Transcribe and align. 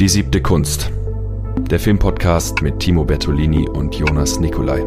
Die 0.00 0.08
siebte 0.08 0.40
Kunst. 0.40 0.92
Der 1.56 1.80
Filmpodcast 1.80 2.62
mit 2.62 2.78
Timo 2.78 3.04
Bertolini 3.04 3.68
und 3.68 3.96
Jonas 3.96 4.38
Nicolai. 4.38 4.84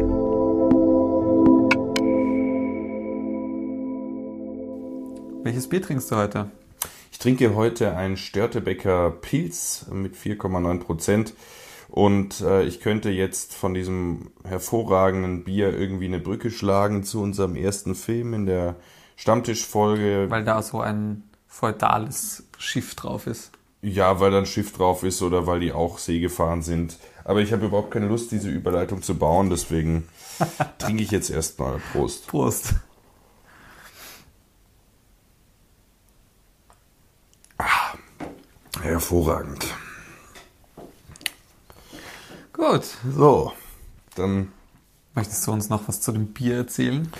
Welches 5.44 5.68
Bier 5.68 5.82
trinkst 5.82 6.10
du 6.10 6.16
heute? 6.16 6.50
Ich 7.10 7.18
trinke 7.18 7.54
heute 7.54 7.94
ein 7.94 8.16
Störtebecker 8.16 9.10
Pilz 9.10 9.84
mit 9.92 10.14
4,9 10.14 10.80
Prozent. 10.80 11.34
Und 11.90 12.40
äh, 12.40 12.62
ich 12.62 12.80
könnte 12.80 13.10
jetzt 13.10 13.54
von 13.54 13.74
diesem 13.74 14.30
hervorragenden 14.44 15.44
Bier 15.44 15.78
irgendwie 15.78 16.06
eine 16.06 16.20
Brücke 16.20 16.50
schlagen 16.50 17.04
zu 17.04 17.20
unserem 17.20 17.54
ersten 17.54 17.94
Film 17.94 18.32
in 18.32 18.46
der 18.46 18.76
Stammtischfolge. 19.16 20.30
Weil 20.30 20.44
da 20.44 20.62
so 20.62 20.80
ein 20.80 21.24
feudales 21.46 22.44
Schiff 22.56 22.94
drauf 22.94 23.26
ist. 23.26 23.52
Ja, 23.82 24.20
weil 24.20 24.30
da 24.30 24.38
ein 24.38 24.46
Schiff 24.46 24.72
drauf 24.72 25.02
ist 25.02 25.22
oder 25.22 25.48
weil 25.48 25.58
die 25.58 25.72
auch 25.72 25.98
See 25.98 26.20
gefahren 26.20 26.62
sind. 26.62 26.98
Aber 27.24 27.40
ich 27.40 27.52
habe 27.52 27.66
überhaupt 27.66 27.90
keine 27.90 28.06
Lust, 28.06 28.30
diese 28.30 28.48
Überleitung 28.48 29.02
zu 29.02 29.16
bauen, 29.16 29.50
deswegen 29.50 30.08
trinke 30.78 31.02
ich 31.02 31.10
jetzt 31.10 31.30
erstmal. 31.30 31.80
Prost. 31.92 32.28
Prost. 32.28 32.74
Ah, 37.58 37.94
hervorragend. 38.80 39.66
Gut. 42.52 42.84
So, 43.16 43.52
dann. 44.14 44.52
Möchtest 45.14 45.44
du 45.46 45.52
uns 45.52 45.68
noch 45.68 45.88
was 45.88 46.00
zu 46.00 46.12
dem 46.12 46.28
Bier 46.28 46.56
erzählen? 46.56 47.10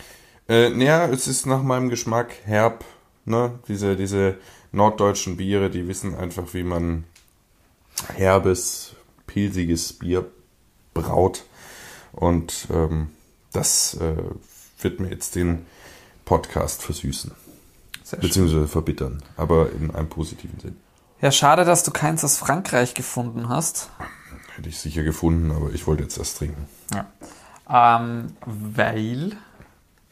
Äh, 0.49 0.71
naja, 0.71 1.07
es 1.09 1.27
ist 1.27 1.45
nach 1.47 1.63
meinem 1.63 1.89
Geschmack 1.89 2.33
herb. 2.45 2.85
Ne? 3.25 3.59
Diese, 3.69 3.97
diese 3.97 4.39
norddeutschen 4.73 5.37
Biere, 5.37 5.71
die 5.71 5.87
wissen 5.87 6.15
einfach, 6.15 6.55
wie 6.55 6.65
man 6.65 7.05
herbes, 8.15 8.95
pilsiges 9.27 9.93
Bier 9.93 10.27
braut. 10.95 11.45
Und 12.13 12.69
ähm, 12.73 13.11
das 13.53 13.95
äh, 13.95 14.15
wird 14.81 15.01
mir 15.01 15.11
jetzt 15.11 15.35
den 15.35 15.67
Podcast 16.25 16.83
versüßen. 16.83 17.33
Sehr 18.03 18.19
beziehungsweise 18.19 18.61
schön. 18.63 18.69
verbittern, 18.69 19.23
aber 19.37 19.71
in 19.73 19.95
einem 19.95 20.09
positiven 20.09 20.59
Sinn. 20.61 20.77
Ja, 21.21 21.31
schade, 21.31 21.65
dass 21.65 21.85
du 21.85 21.93
keins 21.93 22.25
aus 22.25 22.37
Frankreich 22.37 22.95
gefunden 22.95 23.49
hast. 23.49 23.91
Hätte 24.57 24.69
ich 24.69 24.79
sicher 24.79 25.03
gefunden, 25.05 25.51
aber 25.53 25.71
ich 25.73 25.87
wollte 25.87 26.03
jetzt 26.03 26.19
das 26.19 26.35
trinken. 26.35 26.67
Ja. 26.93 27.07
Ähm, 28.01 28.33
weil 28.45 29.37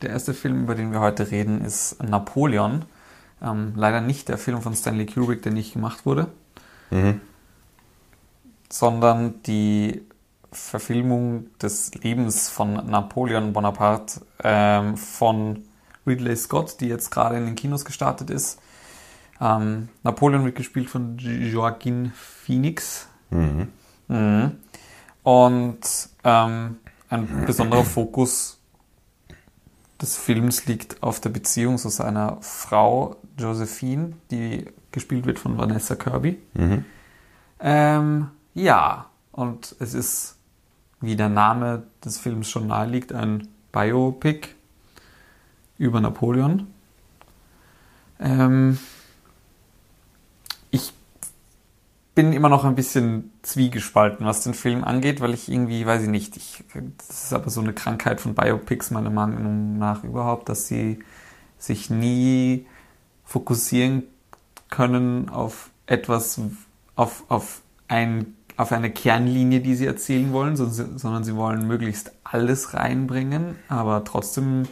der 0.02 0.11
erste 0.11 0.33
Film, 0.34 0.62
über 0.62 0.74
den 0.74 0.92
wir 0.92 1.00
heute 1.00 1.30
reden, 1.30 1.64
ist 1.64 2.02
Napoleon. 2.02 2.84
Ähm, 3.42 3.72
leider 3.77 4.00
nicht 4.00 4.28
der 4.28 4.38
Film 4.38 4.60
von 4.60 4.74
Stanley 4.74 5.06
Kubrick, 5.06 5.42
der 5.42 5.52
nicht 5.52 5.72
gemacht 5.72 6.05
wurde, 6.05 6.28
mhm. 6.91 7.20
sondern 8.69 9.42
die 9.44 10.02
Verfilmung 10.52 11.46
des 11.58 11.94
Lebens 11.94 12.48
von 12.48 12.74
Napoleon 12.91 13.52
Bonaparte 13.52 14.20
ähm, 14.42 14.96
von 14.96 15.64
Ridley 16.06 16.36
Scott, 16.36 16.80
die 16.80 16.88
jetzt 16.88 17.11
gerade 17.11 17.36
in 17.36 17.46
den 17.46 17.55
Kinos 17.55 17.84
gestartet 17.84 18.30
ist. 18.30 18.61
Ähm, 19.41 19.88
Napoleon 20.02 20.44
wird 20.44 20.56
gespielt 20.56 20.91
von 20.91 21.16
Joaquin 21.18 22.12
Phoenix. 22.14 23.08
Mhm. 23.30 23.68
Mhm. 24.08 24.56
Und 25.22 25.80
ähm, 26.24 26.77
ein 27.08 27.44
besonderer 27.46 27.84
Fokus 27.84 28.59
des 30.00 30.16
Films 30.16 30.66
liegt 30.66 31.02
auf 31.02 31.20
der 31.20 31.30
Beziehung 31.30 31.78
zu 31.78 31.88
seiner 31.88 32.38
Frau 32.40 33.16
Josephine, 33.38 34.14
die 34.30 34.66
gespielt 34.92 35.26
wird 35.26 35.38
von 35.38 35.58
Vanessa 35.58 35.94
Kirby. 35.94 36.38
Mhm. 36.54 36.84
Ähm, 37.60 38.28
ja, 38.54 39.06
und 39.32 39.76
es 39.78 39.94
ist, 39.94 40.36
wie 41.00 41.16
der 41.16 41.28
Name 41.28 41.84
des 42.04 42.18
Films 42.18 42.48
schon 42.48 42.66
naheliegt, 42.66 43.12
ein 43.12 43.48
Biopic 43.72 44.48
über 45.78 46.00
Napoleon. 46.00 46.66
Ähm, 48.18 48.78
bin 52.14 52.32
immer 52.32 52.48
noch 52.48 52.64
ein 52.64 52.74
bisschen 52.74 53.32
zwiegespalten, 53.42 54.26
was 54.26 54.42
den 54.42 54.54
Film 54.54 54.84
angeht, 54.84 55.20
weil 55.20 55.32
ich 55.32 55.50
irgendwie, 55.50 55.86
weiß 55.86 56.02
ich 56.02 56.08
nicht, 56.08 56.36
ich, 56.36 56.64
das 56.98 57.24
ist 57.24 57.32
aber 57.32 57.50
so 57.50 57.60
eine 57.60 57.72
Krankheit 57.72 58.20
von 58.20 58.34
Biopics 58.34 58.90
meiner 58.90 59.10
Meinung 59.10 59.78
nach 59.78 60.02
überhaupt, 60.02 60.48
dass 60.48 60.66
sie 60.66 60.98
sich 61.58 61.90
nie 61.90 62.66
fokussieren 63.24 64.02
können 64.70 65.28
auf 65.28 65.70
etwas, 65.86 66.40
auf, 66.96 67.24
auf, 67.28 67.62
ein, 67.86 68.34
auf 68.56 68.72
eine 68.72 68.90
Kernlinie, 68.90 69.60
die 69.60 69.77
sie 69.77 69.86
erzählen 69.86 70.32
wollen, 70.32 70.56
sondern 70.56 71.24
sie 71.24 71.36
wollen 71.36 71.66
möglichst 71.66 72.12
alles 72.24 72.74
reinbringen, 72.74 73.56
aber 73.68 74.04
trotzdem, 74.04 74.64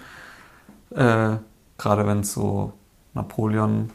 äh, 0.90 1.36
gerade 1.76 2.06
wenn 2.06 2.20
es 2.20 2.32
so 2.32 2.72
Napoleon 3.14 3.90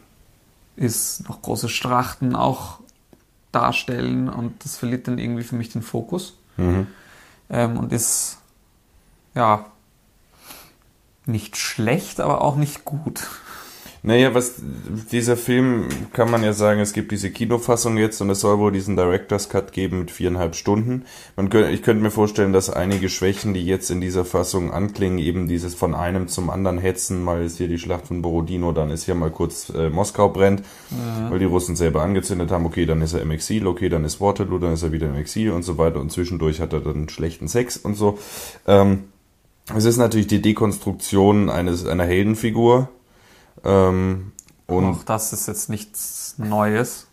ist, 0.76 1.28
noch 1.28 1.42
große 1.42 1.68
Strachten 1.68 2.34
auch 2.34 2.80
darstellen 3.54 4.28
und 4.28 4.64
das 4.64 4.76
verliert 4.76 5.08
dann 5.08 5.18
irgendwie 5.18 5.44
für 5.44 5.56
mich 5.56 5.70
den 5.70 5.82
Fokus 5.82 6.36
mhm. 6.56 6.86
ähm, 7.50 7.76
und 7.76 7.92
ist 7.92 8.38
ja 9.34 9.66
nicht 11.26 11.56
schlecht, 11.56 12.20
aber 12.20 12.42
auch 12.42 12.56
nicht 12.56 12.84
gut. 12.84 13.26
Naja, 14.06 14.34
was 14.34 14.56
dieser 15.12 15.34
Film 15.34 15.88
kann 16.12 16.30
man 16.30 16.44
ja 16.44 16.52
sagen, 16.52 16.78
es 16.78 16.92
gibt 16.92 17.10
diese 17.10 17.30
Kinofassung 17.30 17.96
jetzt 17.96 18.20
und 18.20 18.28
es 18.28 18.40
soll 18.40 18.58
wohl 18.58 18.70
diesen 18.70 18.96
Director's 18.96 19.48
Cut 19.48 19.72
geben 19.72 20.00
mit 20.00 20.10
viereinhalb 20.10 20.56
Stunden. 20.56 21.06
Man 21.36 21.48
könnte, 21.48 21.70
ich 21.70 21.82
könnte 21.82 22.02
mir 22.02 22.10
vorstellen, 22.10 22.52
dass 22.52 22.68
einige 22.68 23.08
Schwächen, 23.08 23.54
die 23.54 23.64
jetzt 23.64 23.90
in 23.90 24.02
dieser 24.02 24.26
Fassung 24.26 24.74
anklingen, 24.74 25.18
eben 25.18 25.48
dieses 25.48 25.74
von 25.74 25.94
einem 25.94 26.28
zum 26.28 26.50
anderen 26.50 26.76
hetzen, 26.76 27.24
mal 27.24 27.42
ist 27.42 27.56
hier 27.56 27.66
die 27.66 27.78
Schlacht 27.78 28.08
von 28.08 28.20
Borodino, 28.20 28.72
dann 28.72 28.90
ist 28.90 29.06
hier 29.06 29.14
mal 29.14 29.30
kurz 29.30 29.70
äh, 29.70 29.88
Moskau 29.88 30.28
brennt, 30.28 30.60
mhm. 30.90 31.30
weil 31.30 31.38
die 31.38 31.46
Russen 31.46 31.74
selber 31.74 32.02
angezündet 32.02 32.50
haben, 32.50 32.66
okay, 32.66 32.84
dann 32.84 33.00
ist 33.00 33.14
er 33.14 33.22
im 33.22 33.30
Exil, 33.30 33.66
okay, 33.66 33.88
dann 33.88 34.04
ist 34.04 34.20
Waterloo, 34.20 34.58
dann 34.58 34.74
ist 34.74 34.82
er 34.82 34.92
wieder 34.92 35.06
im 35.06 35.16
Exil 35.16 35.50
und 35.50 35.62
so 35.62 35.78
weiter 35.78 35.98
und 35.98 36.12
zwischendurch 36.12 36.60
hat 36.60 36.74
er 36.74 36.80
dann 36.80 37.08
schlechten 37.08 37.48
Sex 37.48 37.78
und 37.78 37.94
so. 37.94 38.18
Ähm, 38.66 39.04
es 39.74 39.86
ist 39.86 39.96
natürlich 39.96 40.26
die 40.26 40.42
Dekonstruktion 40.42 41.48
eines 41.48 41.86
einer 41.86 42.04
Heldenfigur, 42.04 42.90
ähm, 43.64 44.32
und 44.66 44.84
Auch 44.84 45.04
das 45.04 45.32
ist 45.32 45.46
jetzt 45.46 45.68
nichts 45.68 46.34
Neues. 46.38 47.06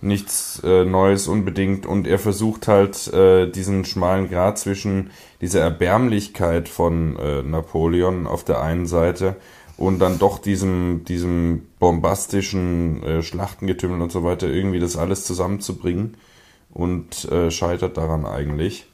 Nichts 0.00 0.60
äh, 0.64 0.84
Neues 0.84 1.26
unbedingt. 1.28 1.86
Und 1.86 2.06
er 2.06 2.18
versucht 2.18 2.68
halt 2.68 3.12
äh, 3.12 3.50
diesen 3.50 3.84
schmalen 3.84 4.30
Grad 4.30 4.58
zwischen 4.58 5.10
dieser 5.40 5.60
Erbärmlichkeit 5.60 6.68
von 6.68 7.16
äh, 7.16 7.42
Napoleon 7.42 8.26
auf 8.26 8.44
der 8.44 8.60
einen 8.60 8.86
Seite 8.86 9.36
und 9.76 10.00
dann 10.00 10.18
doch 10.18 10.38
diesem, 10.38 11.04
diesem 11.04 11.66
bombastischen 11.78 13.02
äh, 13.02 13.22
Schlachtengetümmel 13.22 14.00
und 14.00 14.12
so 14.12 14.24
weiter 14.24 14.48
irgendwie 14.48 14.80
das 14.80 14.96
alles 14.96 15.24
zusammenzubringen 15.24 16.16
und 16.70 17.24
äh, 17.30 17.50
scheitert 17.50 17.96
daran 17.96 18.26
eigentlich. 18.26 18.86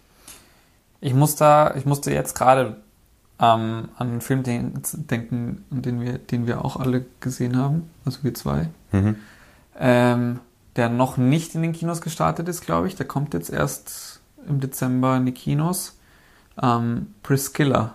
Ich 1.00 1.14
muss 1.14 1.37
da, 1.37 1.75
ich 1.76 1.84
musste 1.84 2.12
jetzt 2.12 2.34
gerade 2.34 2.76
ähm, 3.38 3.88
an 3.96 4.08
einen 4.08 4.20
Film 4.20 4.42
den, 4.42 4.80
denken, 4.92 5.64
den 5.70 6.00
wir, 6.00 6.18
den 6.18 6.46
wir 6.46 6.64
auch 6.64 6.76
alle 6.76 7.04
gesehen 7.20 7.56
haben, 7.56 7.90
also 8.04 8.20
wir 8.22 8.34
zwei. 8.34 8.68
Mhm. 8.92 9.16
Ähm, 9.78 10.40
der 10.76 10.88
noch 10.88 11.16
nicht 11.16 11.54
in 11.54 11.62
den 11.62 11.72
Kinos 11.72 12.00
gestartet 12.00 12.48
ist, 12.48 12.64
glaube 12.64 12.88
ich. 12.88 12.96
Der 12.96 13.06
kommt 13.06 13.34
jetzt 13.34 13.50
erst 13.50 14.20
im 14.48 14.60
Dezember 14.60 15.16
in 15.16 15.26
die 15.26 15.32
Kinos. 15.32 15.96
Ähm, 16.60 17.14
Priscilla. 17.22 17.94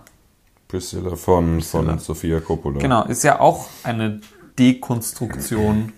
Priscilla 0.68 1.16
von, 1.16 1.56
Priscilla. 1.56 1.84
von 1.84 1.98
Sofia 1.98 2.40
Coppola. 2.40 2.78
Genau, 2.78 3.04
ist 3.04 3.22
ja 3.22 3.40
auch 3.40 3.68
eine 3.82 4.20
Dekonstruktion 4.58 5.92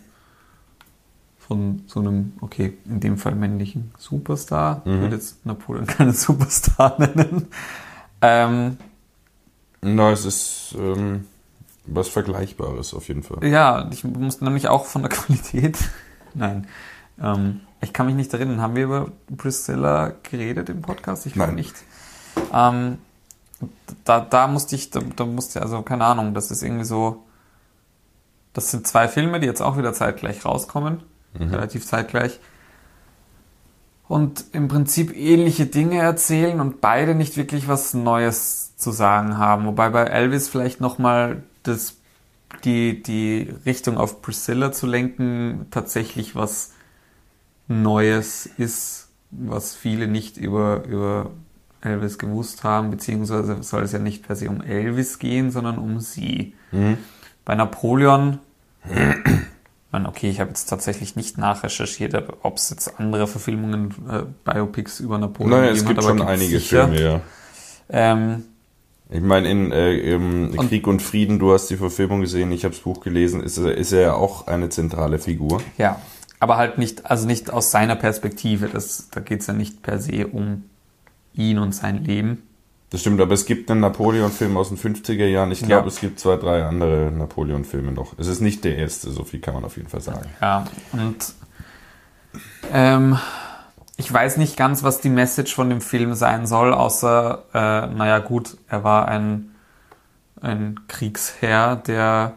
von 1.38 1.82
so 1.86 2.00
einem, 2.00 2.32
okay, 2.40 2.78
in 2.86 3.00
dem 3.00 3.18
Fall 3.18 3.34
männlichen 3.34 3.92
Superstar. 3.98 4.82
Mhm. 4.84 4.94
Ich 4.94 5.00
würde 5.00 5.16
jetzt 5.16 5.44
Napoleon 5.44 5.86
keinen 5.86 6.12
Superstar 6.12 6.96
nennen. 7.14 7.48
Ähm, 8.20 8.76
na, 9.82 10.12
es 10.12 10.24
ist 10.24 10.74
ähm, 10.78 11.26
was 11.84 12.08
Vergleichbares 12.08 12.94
auf 12.94 13.08
jeden 13.08 13.22
Fall. 13.22 13.44
Ja, 13.44 13.88
ich 13.90 14.04
muss 14.04 14.40
nämlich 14.40 14.68
auch 14.68 14.86
von 14.86 15.02
der 15.02 15.10
Qualität. 15.10 15.76
Nein. 16.34 16.66
Ähm, 17.20 17.60
ich 17.80 17.92
kann 17.92 18.06
mich 18.06 18.14
nicht 18.14 18.32
erinnern. 18.32 18.60
Haben 18.60 18.76
wir 18.76 18.84
über 18.84 19.08
Priscilla 19.36 20.12
geredet 20.22 20.68
im 20.68 20.82
Podcast? 20.82 21.26
Ich 21.26 21.34
glaube 21.34 21.52
nicht. 21.52 21.74
Ähm, 22.52 22.98
da, 24.04 24.20
da 24.20 24.46
musste 24.46 24.76
ich, 24.76 24.90
da, 24.90 25.00
da 25.16 25.24
musste, 25.24 25.60
also 25.60 25.82
keine 25.82 26.04
Ahnung, 26.04 26.32
das 26.34 26.50
ist 26.50 26.62
irgendwie 26.62 26.84
so. 26.84 27.24
Das 28.52 28.70
sind 28.70 28.86
zwei 28.86 29.08
Filme, 29.08 29.40
die 29.40 29.46
jetzt 29.46 29.62
auch 29.62 29.78
wieder 29.78 29.92
zeitgleich 29.94 30.44
rauskommen. 30.44 31.02
Mhm. 31.38 31.48
Relativ 31.48 31.86
zeitgleich 31.86 32.38
und 34.12 34.44
im 34.52 34.68
Prinzip 34.68 35.16
ähnliche 35.16 35.64
Dinge 35.64 35.98
erzählen 36.00 36.60
und 36.60 36.82
beide 36.82 37.14
nicht 37.14 37.38
wirklich 37.38 37.66
was 37.66 37.94
Neues 37.94 38.76
zu 38.76 38.90
sagen 38.90 39.38
haben. 39.38 39.64
Wobei 39.64 39.88
bei 39.88 40.02
Elvis 40.02 40.50
vielleicht 40.50 40.82
nochmal 40.82 41.42
das, 41.62 41.96
die, 42.62 43.02
die 43.02 43.48
Richtung 43.64 43.96
auf 43.96 44.20
Priscilla 44.20 44.70
zu 44.70 44.86
lenken 44.86 45.64
tatsächlich 45.70 46.36
was 46.36 46.74
Neues 47.68 48.44
ist, 48.44 49.08
was 49.30 49.74
viele 49.74 50.08
nicht 50.08 50.36
über, 50.36 50.84
über 50.84 51.30
Elvis 51.80 52.18
gewusst 52.18 52.64
haben, 52.64 52.90
beziehungsweise 52.90 53.62
soll 53.62 53.84
es 53.84 53.92
ja 53.92 53.98
nicht 53.98 54.26
per 54.26 54.36
se 54.36 54.50
um 54.50 54.60
Elvis 54.60 55.20
gehen, 55.20 55.50
sondern 55.50 55.78
um 55.78 56.00
sie. 56.00 56.52
Mhm. 56.70 56.98
Bei 57.46 57.54
Napoleon, 57.54 58.40
man, 59.92 60.06
okay, 60.06 60.30
ich 60.30 60.40
habe 60.40 60.50
jetzt 60.50 60.66
tatsächlich 60.66 61.14
nicht 61.16 61.38
nachrecherchiert, 61.38 62.14
ob 62.42 62.56
es 62.56 62.70
jetzt 62.70 62.98
andere 62.98 63.26
Verfilmungen, 63.26 63.94
äh, 64.10 64.22
Biopics 64.44 65.00
über 65.00 65.18
Napoleon 65.18 65.60
Naja, 65.60 65.72
es 65.72 65.84
gibt 65.84 65.98
hat, 65.98 66.04
schon 66.04 66.22
einige 66.22 66.58
sicher. 66.58 66.88
Filme, 66.88 67.00
ja. 67.02 67.20
Ähm, 67.90 68.44
Ich 69.10 69.20
meine, 69.20 69.50
in 69.50 69.70
äh, 69.72 70.14
Und- 70.14 70.56
Krieg 70.68 70.86
und 70.86 71.02
Frieden, 71.02 71.38
du 71.38 71.52
hast 71.52 71.68
die 71.68 71.76
Verfilmung 71.76 72.22
gesehen, 72.22 72.50
ich 72.52 72.64
habe 72.64 72.74
das 72.74 72.82
Buch 72.82 73.00
gelesen, 73.00 73.42
ist, 73.42 73.58
er- 73.58 73.76
ist 73.76 73.92
er 73.92 74.00
ja 74.00 74.14
auch 74.14 74.46
eine 74.46 74.70
zentrale 74.70 75.18
Figur. 75.18 75.60
ja, 75.76 76.00
aber 76.40 76.56
halt 76.56 76.78
nicht, 76.78 77.04
also 77.10 77.26
nicht 77.26 77.52
aus 77.52 77.70
seiner 77.70 77.94
Perspektive. 77.94 78.68
Das, 78.68 79.08
da 79.10 79.20
geht 79.20 79.42
es 79.42 79.46
ja 79.46 79.52
nicht 79.52 79.82
per 79.82 79.98
se 80.00 80.26
um 80.26 80.64
ihn 81.34 81.58
und 81.58 81.72
sein 81.74 82.02
Leben. 82.04 82.42
Das 82.92 83.00
stimmt, 83.00 83.22
aber 83.22 83.32
es 83.32 83.46
gibt 83.46 83.70
einen 83.70 83.80
Napoleon-Film 83.80 84.54
aus 84.58 84.68
den 84.68 84.76
50er 84.76 85.24
Jahren. 85.26 85.50
Ich 85.50 85.60
glaube, 85.62 85.82
Ja. 85.82 85.86
es 85.88 85.98
gibt 85.98 86.20
zwei, 86.20 86.36
drei 86.36 86.62
andere 86.64 87.10
Napoleon-Filme 87.10 87.90
noch. 87.90 88.18
Es 88.18 88.26
ist 88.26 88.40
nicht 88.40 88.64
der 88.64 88.76
erste, 88.76 89.10
so 89.10 89.24
viel 89.24 89.40
kann 89.40 89.54
man 89.54 89.64
auf 89.64 89.78
jeden 89.78 89.88
Fall 89.88 90.02
sagen. 90.02 90.28
Ja, 90.42 90.66
und 90.92 91.16
ähm, 92.70 93.18
ich 93.96 94.12
weiß 94.12 94.36
nicht 94.36 94.58
ganz, 94.58 94.82
was 94.82 95.00
die 95.00 95.08
Message 95.08 95.54
von 95.54 95.70
dem 95.70 95.80
Film 95.80 96.14
sein 96.14 96.46
soll, 96.46 96.74
außer, 96.74 97.44
äh, 97.54 97.86
naja 97.94 98.18
gut, 98.18 98.58
er 98.68 98.84
war 98.84 99.08
ein, 99.08 99.54
ein 100.42 100.78
Kriegsherr, 100.86 101.76
der 101.76 102.34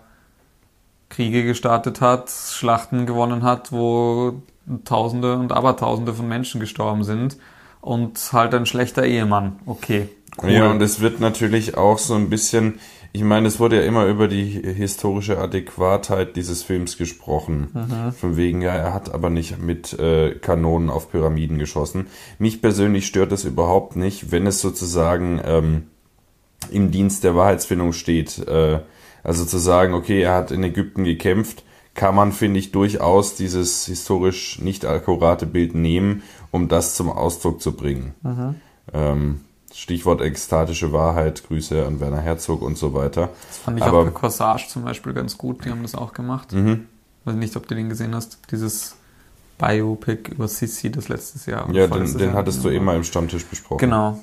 Kriege 1.10 1.44
gestartet 1.44 2.00
hat, 2.00 2.30
Schlachten 2.30 3.06
gewonnen 3.06 3.44
hat, 3.44 3.74
wo 3.74 4.42
Tausende 4.86 5.36
und 5.38 5.52
Abertausende 5.52 6.14
von 6.14 6.30
Menschen 6.30 6.62
gestorben 6.62 7.04
sind 7.04 7.36
und 7.82 8.18
halt 8.32 8.54
ein 8.54 8.66
schlechter 8.66 9.04
Ehemann. 9.04 9.60
Okay. 9.66 10.10
Cool. 10.42 10.52
Ja, 10.52 10.72
und 10.72 10.82
es 10.82 11.00
wird 11.00 11.20
natürlich 11.20 11.78
auch 11.78 11.98
so 11.98 12.14
ein 12.16 12.30
bisschen, 12.30 12.80
ich 13.14 13.24
meine, 13.24 13.48
es 13.48 13.60
wurde 13.60 13.78
ja 13.78 13.84
immer 13.84 14.06
über 14.06 14.28
die 14.28 14.44
historische 14.44 15.38
Adäquatheit 15.38 16.36
dieses 16.36 16.64
Films 16.64 16.98
gesprochen. 16.98 17.70
Von 18.20 18.36
wegen, 18.36 18.62
ja, 18.62 18.76
er 18.76 18.94
hat 18.94 19.14
aber 19.14 19.30
nicht 19.30 19.60
mit 19.60 19.98
äh, 19.98 20.36
Kanonen 20.36 20.90
auf 20.90 21.10
Pyramiden 21.10 21.58
geschossen. 21.58 22.08
Mich 22.38 22.62
persönlich 22.62 23.08
stört 23.08 23.32
das 23.32 23.46
überhaupt 23.46 23.96
nicht, 23.96 24.32
wenn 24.32 24.46
es 24.46 24.60
sozusagen 24.60 25.40
ähm, 25.46 25.84
im 26.72 26.92
Dienst 26.92 27.24
der 27.24 27.36
Wahrheitsfindung 27.36 27.94
steht. 27.94 28.46
Äh, 28.48 28.80
also 29.24 29.46
zu 29.46 29.58
sagen, 29.58 29.94
okay, 29.94 30.22
er 30.22 30.36
hat 30.36 30.52
in 30.52 30.64
Ägypten 30.64 31.04
gekämpft, 31.04 31.64
kann 31.94 32.14
man, 32.14 32.34
finde 32.34 32.60
ich, 32.60 32.72
durchaus 32.72 33.36
dieses 33.36 33.86
historisch 33.86 34.60
nicht 34.60 34.86
akkurate 34.86 35.46
Bild 35.46 35.74
nehmen, 35.74 36.24
um 36.52 36.68
das 36.68 36.96
zum 36.96 37.10
Ausdruck 37.10 37.62
zu 37.62 37.72
bringen. 37.72 38.14
Ähm, 38.94 39.42
Stichwort 39.78 40.22
ekstatische 40.22 40.94
Wahrheit, 40.94 41.44
Grüße 41.48 41.86
an 41.86 42.00
Werner 42.00 42.22
Herzog 42.22 42.62
und 42.62 42.78
so 42.78 42.94
weiter. 42.94 43.30
das 43.50 43.58
fand 43.58 43.78
ich 43.78 43.84
aber- 43.84 44.00
auch 44.00 44.06
bei 44.06 44.12
Corsage 44.12 44.68
zum 44.70 44.86
Beispiel 44.86 45.14
ganz 45.14 45.38
gut, 45.38 45.66
die 45.66 45.70
haben 45.70 45.82
das 45.82 45.96
auch 45.96 46.14
gemacht. 46.14 46.54
Mhm. 46.54 46.86
Weiß 47.26 47.36
nicht, 47.36 47.56
ob 47.58 47.68
du 47.68 47.76
den 47.76 47.90
gesehen 47.90 48.16
hast. 48.16 48.40
Dieses 48.52 48.96
Biopic 49.58 50.32
über 50.32 50.48
Sissi, 50.48 50.92
das 50.92 51.10
letztes 51.10 51.46
Jahr. 51.46 51.70
Ja, 51.74 51.88
den, 51.88 52.06
den 52.18 52.20
Jahr 52.30 52.34
hattest 52.36 52.60
du 52.64 52.70
war. 52.70 52.72
immer 52.72 52.96
im 52.96 53.04
Stammtisch 53.04 53.46
besprochen. 53.46 53.80
Genau. 53.80 54.20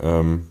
Ähm, 0.00 0.48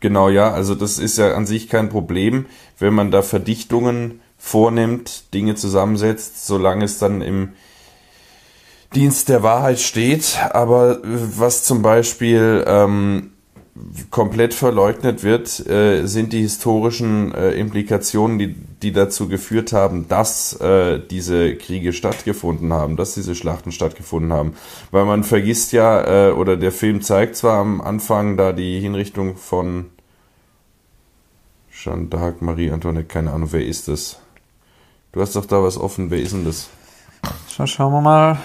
genau, 0.00 0.30
ja, 0.30 0.50
also 0.50 0.74
das 0.74 0.98
ist 0.98 1.18
ja 1.18 1.34
an 1.34 1.44
sich 1.44 1.68
kein 1.68 1.90
Problem, 1.90 2.46
wenn 2.78 2.94
man 2.94 3.10
da 3.10 3.20
Verdichtungen 3.20 4.20
vornimmt, 4.38 5.34
Dinge 5.34 5.54
zusammensetzt, 5.54 6.46
solange 6.46 6.86
es 6.86 6.98
dann 6.98 7.20
im 7.20 7.50
Dienst 8.94 9.28
der 9.28 9.42
Wahrheit 9.42 9.80
steht. 9.80 10.38
Aber 10.50 11.00
was 11.02 11.64
zum 11.64 11.82
Beispiel 11.82 12.64
ähm, 12.66 13.32
komplett 14.10 14.54
verleugnet 14.54 15.24
wird, 15.24 15.66
äh, 15.66 16.06
sind 16.06 16.32
die 16.32 16.42
historischen 16.42 17.34
äh, 17.34 17.52
Implikationen, 17.52 18.38
die, 18.38 18.54
die 18.54 18.92
dazu 18.92 19.28
geführt 19.28 19.72
haben, 19.72 20.06
dass 20.08 20.52
äh, 20.60 21.00
diese 21.00 21.56
Kriege 21.56 21.92
stattgefunden 21.92 22.72
haben, 22.72 22.96
dass 22.96 23.14
diese 23.14 23.34
Schlachten 23.34 23.72
stattgefunden 23.72 24.32
haben. 24.32 24.54
Weil 24.92 25.04
man 25.06 25.24
vergisst 25.24 25.72
ja, 25.72 26.28
äh, 26.28 26.32
oder 26.32 26.56
der 26.56 26.70
Film 26.70 27.02
zeigt 27.02 27.36
zwar 27.36 27.58
am 27.58 27.80
Anfang 27.80 28.36
da 28.36 28.52
die 28.52 28.78
Hinrichtung 28.78 29.36
von 29.36 29.86
Jeanne 31.72 32.06
d'Arc, 32.06 32.34
Marie 32.40 32.70
Antoinette, 32.70 33.06
keine 33.06 33.32
Ahnung, 33.32 33.48
wer 33.50 33.66
ist 33.66 33.88
das? 33.88 34.20
Du 35.12 35.20
hast 35.20 35.34
doch 35.34 35.46
da 35.46 35.62
was 35.62 35.78
offen, 35.78 36.10
wer 36.10 36.20
ist 36.20 36.32
denn 36.32 36.44
das? 36.44 36.68
Schau, 37.50 37.66
schauen 37.66 37.92
wir 37.92 38.00
mal. 38.00 38.38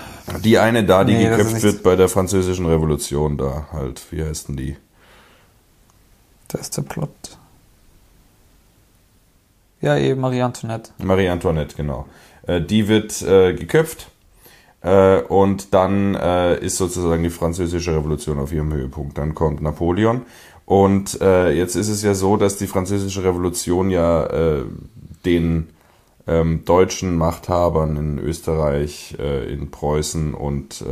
Die 0.43 0.57
eine 0.57 0.83
da, 0.83 1.03
die 1.03 1.13
Nee, 1.13 1.29
geköpft 1.29 1.61
wird 1.61 1.83
bei 1.83 1.95
der 1.95 2.09
französischen 2.09 2.65
Revolution 2.65 3.37
da 3.37 3.67
halt. 3.71 4.01
Wie 4.11 4.23
heißt 4.23 4.49
denn 4.49 4.57
die? 4.57 4.75
Da 6.49 6.57
ist 6.57 6.75
der 6.75 6.81
Plot. 6.81 7.37
Ja, 9.81 9.97
eben 9.97 10.19
Marie 10.19 10.41
Antoinette. 10.41 10.91
Marie 10.97 11.29
Antoinette, 11.29 11.75
genau. 11.75 12.05
Äh, 12.45 12.61
die 12.61 12.87
wird 12.87 13.21
äh, 13.21 13.53
geköpft 13.53 14.09
äh, 14.81 15.21
und 15.21 15.73
dann 15.73 16.15
äh, 16.15 16.59
ist 16.59 16.77
sozusagen 16.77 17.23
die 17.23 17.29
französische 17.29 17.95
Revolution 17.95 18.39
auf 18.39 18.51
ihrem 18.51 18.73
Höhepunkt. 18.73 19.17
Dann 19.17 19.35
kommt 19.35 19.61
Napoleon 19.61 20.23
und 20.65 21.21
äh, 21.21 21.51
jetzt 21.51 21.75
ist 21.75 21.89
es 21.89 22.01
ja 22.01 22.13
so, 22.13 22.35
dass 22.35 22.57
die 22.57 22.67
französische 22.67 23.23
Revolution 23.23 23.89
ja 23.89 24.63
den 25.25 25.69
ähm, 26.27 26.65
deutschen 26.65 27.15
Machthabern 27.17 27.95
in 27.95 28.19
Österreich, 28.19 29.17
in 29.19 29.71
Preußen 29.71 30.33
und 30.33 30.83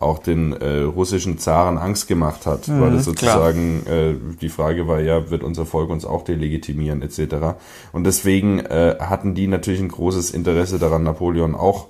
auch 0.00 0.18
den 0.18 0.52
äh, 0.54 0.80
russischen 0.80 1.38
Zaren 1.38 1.78
Angst 1.78 2.08
gemacht 2.08 2.46
hat, 2.46 2.66
Mhm, 2.68 2.80
weil 2.80 2.94
es 2.94 3.04
sozusagen 3.04 3.86
äh, 3.86 4.14
die 4.40 4.48
Frage 4.48 4.88
war 4.88 5.00
ja, 5.00 5.30
wird 5.30 5.44
unser 5.44 5.66
Volk 5.66 5.90
uns 5.90 6.04
auch 6.04 6.24
delegitimieren 6.24 7.02
etc. 7.02 7.58
Und 7.92 8.04
deswegen 8.04 8.60
äh, 8.60 8.96
hatten 8.98 9.34
die 9.34 9.46
natürlich 9.46 9.80
ein 9.80 9.88
großes 9.88 10.30
Interesse 10.32 10.78
daran, 10.78 11.02
Napoleon 11.04 11.54
auch 11.54 11.88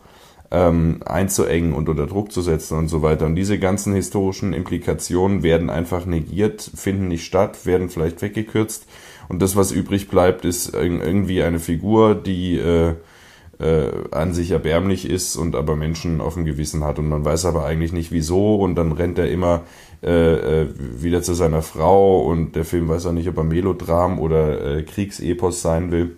ähm, 0.50 0.98
einzuengen 1.06 1.72
und 1.72 1.88
unter 1.88 2.08
Druck 2.08 2.32
zu 2.32 2.42
setzen 2.42 2.76
und 2.76 2.88
so 2.88 3.02
weiter. 3.02 3.26
Und 3.26 3.36
diese 3.36 3.60
ganzen 3.60 3.94
historischen 3.94 4.52
Implikationen 4.52 5.44
werden 5.44 5.70
einfach 5.70 6.04
negiert, 6.06 6.68
finden 6.74 7.06
nicht 7.06 7.24
statt, 7.24 7.64
werden 7.64 7.88
vielleicht 7.88 8.20
weggekürzt. 8.20 8.86
Und 9.28 9.40
das, 9.40 9.54
was 9.54 9.70
übrig 9.70 10.08
bleibt, 10.08 10.44
ist 10.44 10.74
irg- 10.74 11.00
irgendwie 11.00 11.44
eine 11.44 11.60
Figur, 11.60 12.16
die 12.16 12.56
äh, 12.58 12.94
äh, 13.60 13.90
an 14.10 14.32
sich 14.32 14.50
erbärmlich 14.50 15.08
ist 15.08 15.36
und 15.36 15.54
aber 15.54 15.76
Menschen 15.76 16.20
auf 16.20 16.34
dem 16.34 16.44
Gewissen 16.44 16.82
hat. 16.84 16.98
Und 16.98 17.08
man 17.08 17.24
weiß 17.24 17.44
aber 17.44 17.64
eigentlich 17.64 17.92
nicht 17.92 18.10
wieso. 18.10 18.56
Und 18.56 18.74
dann 18.74 18.92
rennt 18.92 19.18
er 19.18 19.30
immer 19.30 19.62
äh, 20.02 20.62
äh, 20.62 20.68
wieder 20.78 21.22
zu 21.22 21.34
seiner 21.34 21.60
Frau 21.62 22.22
und 22.22 22.56
der 22.56 22.64
Film 22.64 22.88
weiß 22.88 23.06
auch 23.06 23.12
nicht, 23.12 23.28
ob 23.28 23.36
er 23.36 23.44
Melodram 23.44 24.18
oder 24.18 24.78
äh, 24.78 24.82
Kriegsepos 24.82 25.60
sein 25.60 25.90
will 25.90 26.16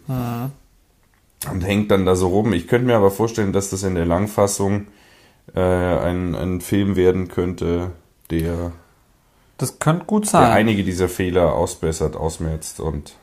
und 1.50 1.62
hängt 1.62 1.90
dann 1.90 2.06
da 2.06 2.14
so 2.14 2.28
rum. 2.28 2.52
Ich 2.52 2.68
könnte 2.68 2.86
mir 2.86 2.94
aber 2.96 3.10
vorstellen, 3.10 3.52
dass 3.52 3.70
das 3.70 3.82
in 3.82 3.96
der 3.96 4.06
Langfassung 4.06 4.86
äh, 5.54 5.60
ein, 5.60 6.36
ein 6.36 6.60
Film 6.60 6.94
werden 6.94 7.26
könnte, 7.26 7.90
der, 8.30 8.70
Das 9.58 9.80
könnte 9.80 10.04
gut 10.06 10.24
der 10.24 10.30
sein. 10.30 10.50
einige 10.52 10.84
dieser 10.84 11.08
Fehler 11.08 11.54
ausbessert, 11.54 12.16
ausmerzt 12.16 12.78
und 12.78 13.16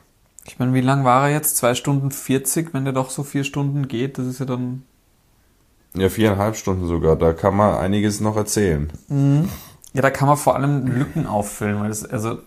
ich 0.49 0.57
meine, 0.57 0.73
wie 0.73 0.81
lang 0.81 1.03
war 1.03 1.27
er 1.27 1.33
jetzt? 1.33 1.57
Zwei 1.57 1.75
Stunden 1.75 2.09
40, 2.11 2.73
wenn 2.73 2.83
der 2.83 2.93
doch 2.93 3.11
so 3.11 3.23
vier 3.23 3.43
Stunden 3.43 3.87
geht, 3.87 4.17
das 4.17 4.25
ist 4.25 4.39
ja 4.39 4.45
dann. 4.45 4.83
ja, 5.93 6.09
viereinhalb 6.09 6.55
Stunden 6.55 6.87
sogar. 6.87 7.15
Da 7.15 7.33
kann 7.33 7.55
man 7.55 7.75
einiges 7.75 8.19
noch 8.19 8.35
erzählen. 8.35 8.91
Ja, 9.93 10.01
da 10.01 10.09
kann 10.09 10.27
man 10.27 10.37
vor 10.37 10.55
allem 10.55 10.87
Lücken 10.87 11.27
auffüllen, 11.27 11.79
weil 11.79 11.89
das, 11.89 12.03
also. 12.05 12.39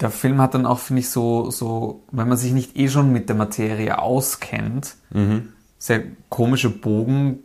Der 0.00 0.10
Film 0.10 0.40
hat 0.40 0.54
dann 0.54 0.64
auch, 0.64 0.78
finde 0.78 1.00
ich, 1.00 1.10
so, 1.10 1.50
so, 1.50 2.04
wenn 2.12 2.28
man 2.28 2.38
sich 2.38 2.52
nicht 2.52 2.76
eh 2.76 2.88
schon 2.88 3.12
mit 3.12 3.28
der 3.28 3.34
Materie 3.34 3.98
auskennt, 3.98 4.94
sehr 5.78 6.02
komische 6.28 6.70
Bogen 6.70 7.40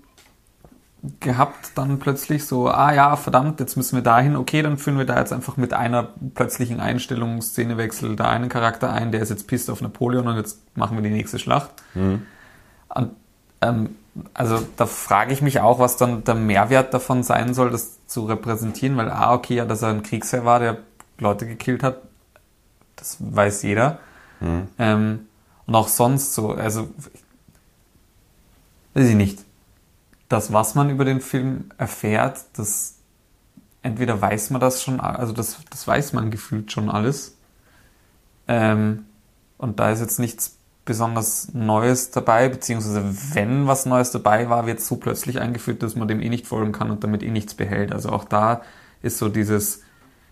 gehabt, 1.20 1.72
dann 1.76 2.00
plötzlich 2.00 2.46
so, 2.46 2.70
ah 2.70 2.94
ja, 2.94 3.16
verdammt, 3.18 3.60
jetzt 3.60 3.76
müssen 3.76 3.98
wir 3.98 4.04
dahin, 4.04 4.38
okay, 4.38 4.62
dann 4.62 4.78
führen 4.78 4.98
wir 4.98 5.06
da 5.06 5.20
jetzt 5.20 5.34
einfach 5.34 5.58
mit 5.58 5.74
einer 5.74 6.08
plötzlichen 6.34 6.80
Einstellung, 6.80 7.42
Szenewechsel 7.42 8.16
da 8.16 8.30
einen 8.30 8.48
Charakter 8.48 8.92
ein, 8.92 9.12
der 9.12 9.22
ist 9.22 9.30
jetzt 9.30 9.48
pisst 9.48 9.70
auf 9.70 9.82
Napoleon 9.82 10.28
und 10.28 10.38
jetzt 10.38 10.60
machen 10.78 10.96
wir 10.96 11.04
die 11.04 11.10
nächste 11.10 11.40
Schlacht. 11.40 11.72
Und, 12.88 13.12
ähm, 13.62 13.96
also 14.34 14.66
da 14.78 14.86
frage 14.86 15.34
ich 15.34 15.42
mich 15.42 15.60
auch, 15.60 15.80
was 15.80 15.98
dann 15.98 16.24
der 16.24 16.36
Mehrwert 16.36 16.94
davon 16.94 17.24
sein 17.24 17.54
soll, 17.54 17.72
das 17.72 18.06
zu 18.08 18.26
repräsentieren, 18.26 18.96
weil 18.96 19.10
ah, 19.10 19.34
okay, 19.34 19.56
ja, 19.56 19.66
dass 19.66 19.82
er 19.82 19.90
ein 19.90 20.04
Kriegsherr 20.04 20.46
war, 20.46 20.60
der 20.60 20.78
Leute 21.20 21.48
gekillt 21.48 21.84
hat, 21.84 21.98
das 22.96 23.18
weiß 23.20 23.64
jeder. 23.64 24.00
Ähm, 24.80 25.28
und 25.66 25.76
auch 25.76 25.88
sonst 25.88 26.34
so, 26.34 26.52
also 26.52 26.90
weiß 28.94 29.10
ich 29.10 29.16
nicht. 29.16 29.40
Das, 30.30 30.52
was 30.54 30.76
man 30.76 30.90
über 30.90 31.06
den 31.06 31.22
Film 31.22 31.70
erfährt, 31.78 32.46
das 32.54 33.00
entweder 33.82 34.20
weiß 34.22 34.50
man 34.50 34.62
das 34.62 34.82
schon, 34.82 35.00
also 35.00 35.34
das, 35.34 35.58
das 35.70 35.88
weiß 35.88 36.14
man 36.14 36.32
gefühlt 36.32 36.72
schon 36.72 36.90
alles. 36.90 37.38
Ähm, 38.48 39.06
und 39.58 39.80
da 39.80 39.92
ist 39.92 40.00
jetzt 40.00 40.20
nichts 40.20 40.58
besonders 40.86 41.54
Neues 41.54 42.12
dabei, 42.12 42.50
beziehungsweise 42.50 43.04
wenn 43.34 43.68
was 43.68 43.86
Neues 43.86 44.12
dabei 44.12 44.50
war, 44.50 44.66
wird 44.66 44.80
es 44.80 44.88
so 44.88 44.98
plötzlich 44.98 45.40
eingeführt, 45.40 45.84
dass 45.84 45.96
man 45.96 46.08
dem 46.08 46.22
eh 46.22 46.30
nicht 46.30 46.48
folgen 46.48 46.72
kann 46.72 46.92
und 46.92 47.04
damit 47.04 47.24
eh 47.24 47.32
nichts 47.32 47.54
behält. 47.54 47.94
Also 47.94 48.10
auch 48.10 48.26
da 48.26 48.62
ist 49.02 49.18
so 49.18 49.30
dieses, 49.30 49.82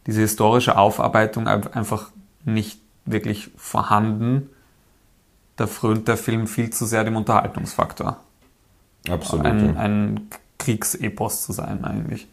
diese 0.08 0.22
historische 0.22 0.78
Aufarbeitung 0.78 1.48
einfach 1.48 2.12
nicht 2.44 2.82
wirklich 3.06 3.52
vorhanden. 3.56 4.50
Da 5.56 5.68
frönt 5.68 6.08
der 6.08 6.18
Film 6.18 6.48
viel 6.48 6.70
zu 6.72 6.86
sehr 6.86 7.04
dem 7.04 7.16
Unterhaltungsfaktor. 7.16 8.20
Absolut. 9.10 9.46
Ein, 9.46 9.66
ja. 9.74 9.80
ein 9.80 10.28
Kriegsepos 10.58 11.44
zu 11.44 11.54
sein 11.54 11.84
eigentlich. 11.84 12.28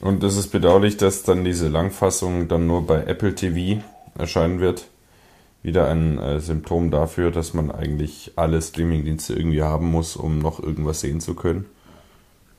Und 0.00 0.24
es 0.24 0.36
ist 0.36 0.48
bedauerlich, 0.48 0.96
dass 0.96 1.22
dann 1.22 1.44
diese 1.44 1.68
Langfassung 1.68 2.48
dann 2.48 2.66
nur 2.66 2.86
bei 2.86 3.04
Apple 3.04 3.34
TV 3.34 3.82
erscheinen 4.18 4.60
wird. 4.60 4.88
Wieder 5.62 5.88
ein 5.88 6.18
äh, 6.18 6.40
Symptom 6.40 6.90
dafür, 6.90 7.30
dass 7.30 7.54
man 7.54 7.70
eigentlich 7.70 8.32
alle 8.34 8.60
Streamingdienste 8.60 9.34
irgendwie 9.34 9.62
haben 9.62 9.90
muss, 9.90 10.16
um 10.16 10.40
noch 10.40 10.60
irgendwas 10.60 11.00
sehen 11.00 11.20
zu 11.20 11.34
können. 11.34 11.66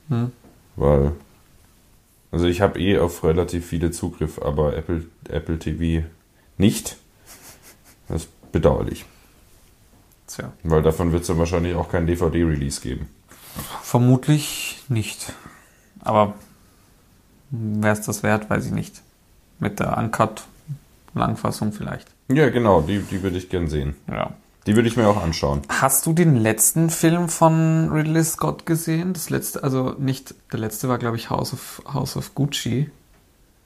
Hm. 0.08 0.32
Weil, 0.76 1.12
also 2.32 2.46
ich 2.46 2.62
habe 2.62 2.80
eh 2.80 2.98
auf 2.98 3.22
relativ 3.22 3.66
viele 3.66 3.90
Zugriff, 3.90 4.40
aber 4.40 4.74
Apple, 4.74 5.04
Apple 5.28 5.58
TV 5.58 6.06
nicht. 6.56 6.96
Das 8.08 8.22
ist 8.22 8.52
bedauerlich. 8.52 9.04
Tja. 10.26 10.52
Weil 10.62 10.82
davon 10.82 11.12
wird 11.12 11.22
es 11.22 11.28
dann 11.28 11.38
wahrscheinlich 11.38 11.74
auch 11.74 11.90
kein 11.90 12.06
DVD-Release 12.06 12.80
geben. 12.80 13.08
Vermutlich 13.82 14.82
nicht. 14.88 15.32
Aber 16.00 16.34
wäre 17.50 17.94
es 17.94 18.02
das 18.02 18.22
wert, 18.22 18.50
weiß 18.50 18.66
ich 18.66 18.72
nicht. 18.72 19.02
Mit 19.58 19.80
der 19.80 19.96
Uncut-Langfassung 19.98 21.72
vielleicht. 21.72 22.08
Ja, 22.28 22.48
genau, 22.50 22.80
die, 22.80 23.00
die 23.00 23.22
würde 23.22 23.38
ich 23.38 23.48
gern 23.48 23.68
sehen. 23.68 23.94
Ja. 24.08 24.32
Die 24.66 24.74
würde 24.76 24.88
ich 24.88 24.96
mir 24.96 25.06
auch 25.06 25.22
anschauen. 25.22 25.60
Hast 25.68 26.06
du 26.06 26.14
den 26.14 26.36
letzten 26.36 26.88
Film 26.88 27.28
von 27.28 27.90
Ridley 27.92 28.24
Scott 28.24 28.64
gesehen? 28.64 29.12
Das 29.12 29.28
letzte, 29.28 29.62
also 29.62 29.94
nicht, 29.98 30.34
der 30.52 30.58
letzte 30.58 30.88
war, 30.88 30.96
glaube 30.96 31.16
ich, 31.16 31.28
House 31.28 31.52
of, 31.52 31.82
House 31.92 32.16
of 32.16 32.34
Gucci. 32.34 32.90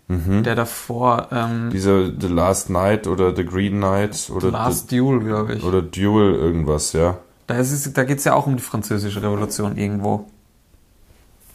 Mhm. 0.09 0.43
Der 0.43 0.55
davor, 0.55 1.29
ähm, 1.33 1.69
Dieser 1.71 2.07
The 2.19 2.29
Last 2.29 2.71
Night 2.71 3.07
oder 3.07 3.37
The 3.37 3.45
Green 3.45 3.77
Knight 3.77 4.31
oder, 4.31 4.51
Last 4.51 4.91
Duel, 4.91 5.21
glaube 5.21 5.55
ich. 5.55 5.61
The, 5.61 5.67
oder 5.69 5.83
Duel 5.83 6.35
irgendwas, 6.35 6.95
ja. 6.95 7.19
Da, 7.47 7.57
ist 7.59 7.73
es, 7.73 7.93
da 7.93 8.05
geht 8.05 8.19
es 8.19 8.25
ja 8.25 8.35
auch 8.35 8.47
um 8.47 8.57
die 8.57 8.63
französische 8.63 9.23
Revolution 9.23 9.77
irgendwo. 9.77 10.27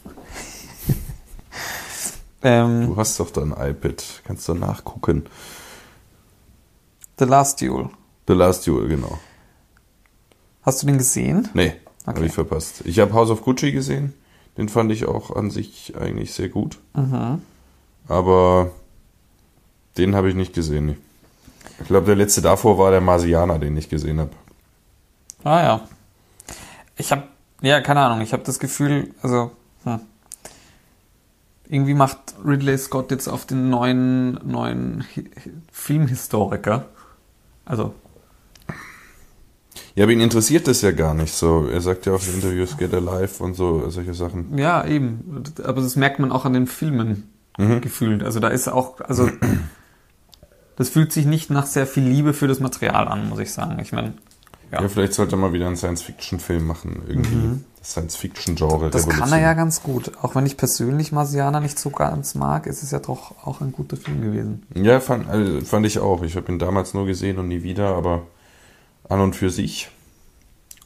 ähm, 2.42 2.86
Du 2.86 2.96
hast 2.96 3.18
doch 3.20 3.30
dein 3.30 3.52
iPad, 3.52 4.22
kannst 4.24 4.48
du 4.48 4.54
nachgucken. 4.54 5.26
The 7.18 7.24
Last 7.24 7.60
Duel. 7.60 7.90
The 8.28 8.34
Last 8.34 8.66
Duel, 8.66 8.88
genau. 8.88 9.18
Hast 10.62 10.82
du 10.82 10.86
den 10.86 10.98
gesehen? 10.98 11.48
Nee, 11.54 11.74
Okay. 12.06 12.16
habe 12.16 12.26
ich 12.26 12.32
verpasst. 12.32 12.82
Ich 12.84 12.98
habe 12.98 13.14
House 13.14 13.30
of 13.30 13.42
Gucci 13.42 13.72
gesehen. 13.72 14.12
Den 14.58 14.68
fand 14.68 14.92
ich 14.92 15.06
auch 15.06 15.34
an 15.34 15.50
sich 15.50 15.94
eigentlich 15.98 16.34
sehr 16.34 16.50
gut. 16.50 16.78
Mhm. 16.94 17.40
Aber 18.08 18.70
den 19.96 20.14
habe 20.14 20.28
ich 20.28 20.34
nicht 20.34 20.54
gesehen. 20.54 20.96
Ich 21.80 21.86
glaube, 21.88 22.06
der 22.06 22.16
letzte 22.16 22.42
davor 22.42 22.78
war 22.78 22.90
der 22.90 23.00
Marsianer, 23.00 23.58
den 23.58 23.76
ich 23.76 23.88
gesehen 23.88 24.20
habe. 24.20 24.30
Ah 25.42 25.62
ja. 25.62 25.88
Ich 26.96 27.10
habe, 27.12 27.24
ja, 27.62 27.80
keine 27.80 28.00
Ahnung, 28.00 28.20
ich 28.20 28.32
habe 28.32 28.44
das 28.44 28.58
Gefühl, 28.58 29.12
also, 29.22 29.50
hm. 29.84 30.00
irgendwie 31.68 31.94
macht 31.94 32.18
Ridley 32.44 32.78
Scott 32.78 33.10
jetzt 33.10 33.28
auf 33.28 33.44
den 33.46 33.70
neuen, 33.70 34.34
neuen 34.48 35.04
Hi 35.16 35.24
Hi- 35.44 35.52
Filmhistoriker. 35.72 36.86
Also, 37.64 37.94
Ja, 39.96 40.04
aber 40.04 40.12
ihn 40.12 40.20
interessiert 40.20 40.66
das 40.68 40.82
ja 40.82 40.92
gar 40.92 41.14
nicht 41.14 41.32
so. 41.34 41.66
Er 41.66 41.80
sagt 41.80 42.06
ja 42.06 42.12
auch 42.14 42.22
in 42.26 42.34
Interviews 42.34 42.76
Get 42.76 42.94
Alive 42.94 43.42
und 43.42 43.54
so, 43.54 43.88
solche 43.90 44.14
Sachen. 44.14 44.56
ja, 44.56 44.84
eben. 44.86 45.42
Aber 45.64 45.80
das 45.80 45.96
merkt 45.96 46.18
man 46.20 46.30
auch 46.30 46.44
an 46.44 46.52
den 46.52 46.66
Filmen 46.66 47.30
Mhm. 47.58 47.80
gefühlt. 47.80 48.22
Also 48.22 48.40
da 48.40 48.48
ist 48.48 48.68
auch, 48.68 49.00
also, 49.00 49.28
das 50.76 50.88
fühlt 50.88 51.12
sich 51.12 51.26
nicht 51.26 51.50
nach 51.50 51.66
sehr 51.66 51.86
viel 51.86 52.04
Liebe 52.04 52.32
für 52.32 52.48
das 52.48 52.60
Material 52.60 53.06
an, 53.08 53.28
muss 53.28 53.38
ich 53.38 53.52
sagen. 53.52 53.78
Ich 53.80 53.92
meine, 53.92 54.14
Ja. 54.72 54.82
ja. 54.82 54.88
vielleicht 54.88 55.14
sollte 55.14 55.36
er 55.36 55.38
mal 55.38 55.52
wieder 55.52 55.66
einen 55.66 55.76
Science-Fiction-Film 55.76 56.66
machen. 56.66 57.02
Irgendwie. 57.06 57.60
Das 57.78 57.90
Science-Fiction-Genre. 57.92 58.86
Mhm. 58.86 58.90
Das 58.90 59.08
kann 59.08 59.30
er 59.32 59.40
ja 59.40 59.54
ganz 59.54 59.82
gut. 59.82 60.12
Auch 60.22 60.34
wenn 60.34 60.46
ich 60.46 60.56
persönlich 60.56 61.12
Marsianer 61.12 61.60
nicht 61.60 61.78
so 61.78 61.90
ganz 61.90 62.34
mag, 62.34 62.66
ist 62.66 62.82
es 62.82 62.90
ja 62.90 62.98
doch 62.98 63.46
auch 63.46 63.60
ein 63.60 63.70
guter 63.72 63.96
Film 63.96 64.20
gewesen. 64.22 64.62
Ja, 64.74 64.98
fand, 65.00 65.28
also, 65.28 65.60
fand 65.60 65.86
ich 65.86 65.98
auch. 66.00 66.22
Ich 66.22 66.34
habe 66.36 66.50
ihn 66.50 66.58
damals 66.58 66.92
nur 66.94 67.06
gesehen 67.06 67.38
und 67.38 67.48
nie 67.48 67.62
wieder, 67.62 67.94
aber 67.94 68.22
an 69.08 69.20
und 69.20 69.36
für 69.36 69.50
sich. 69.50 69.90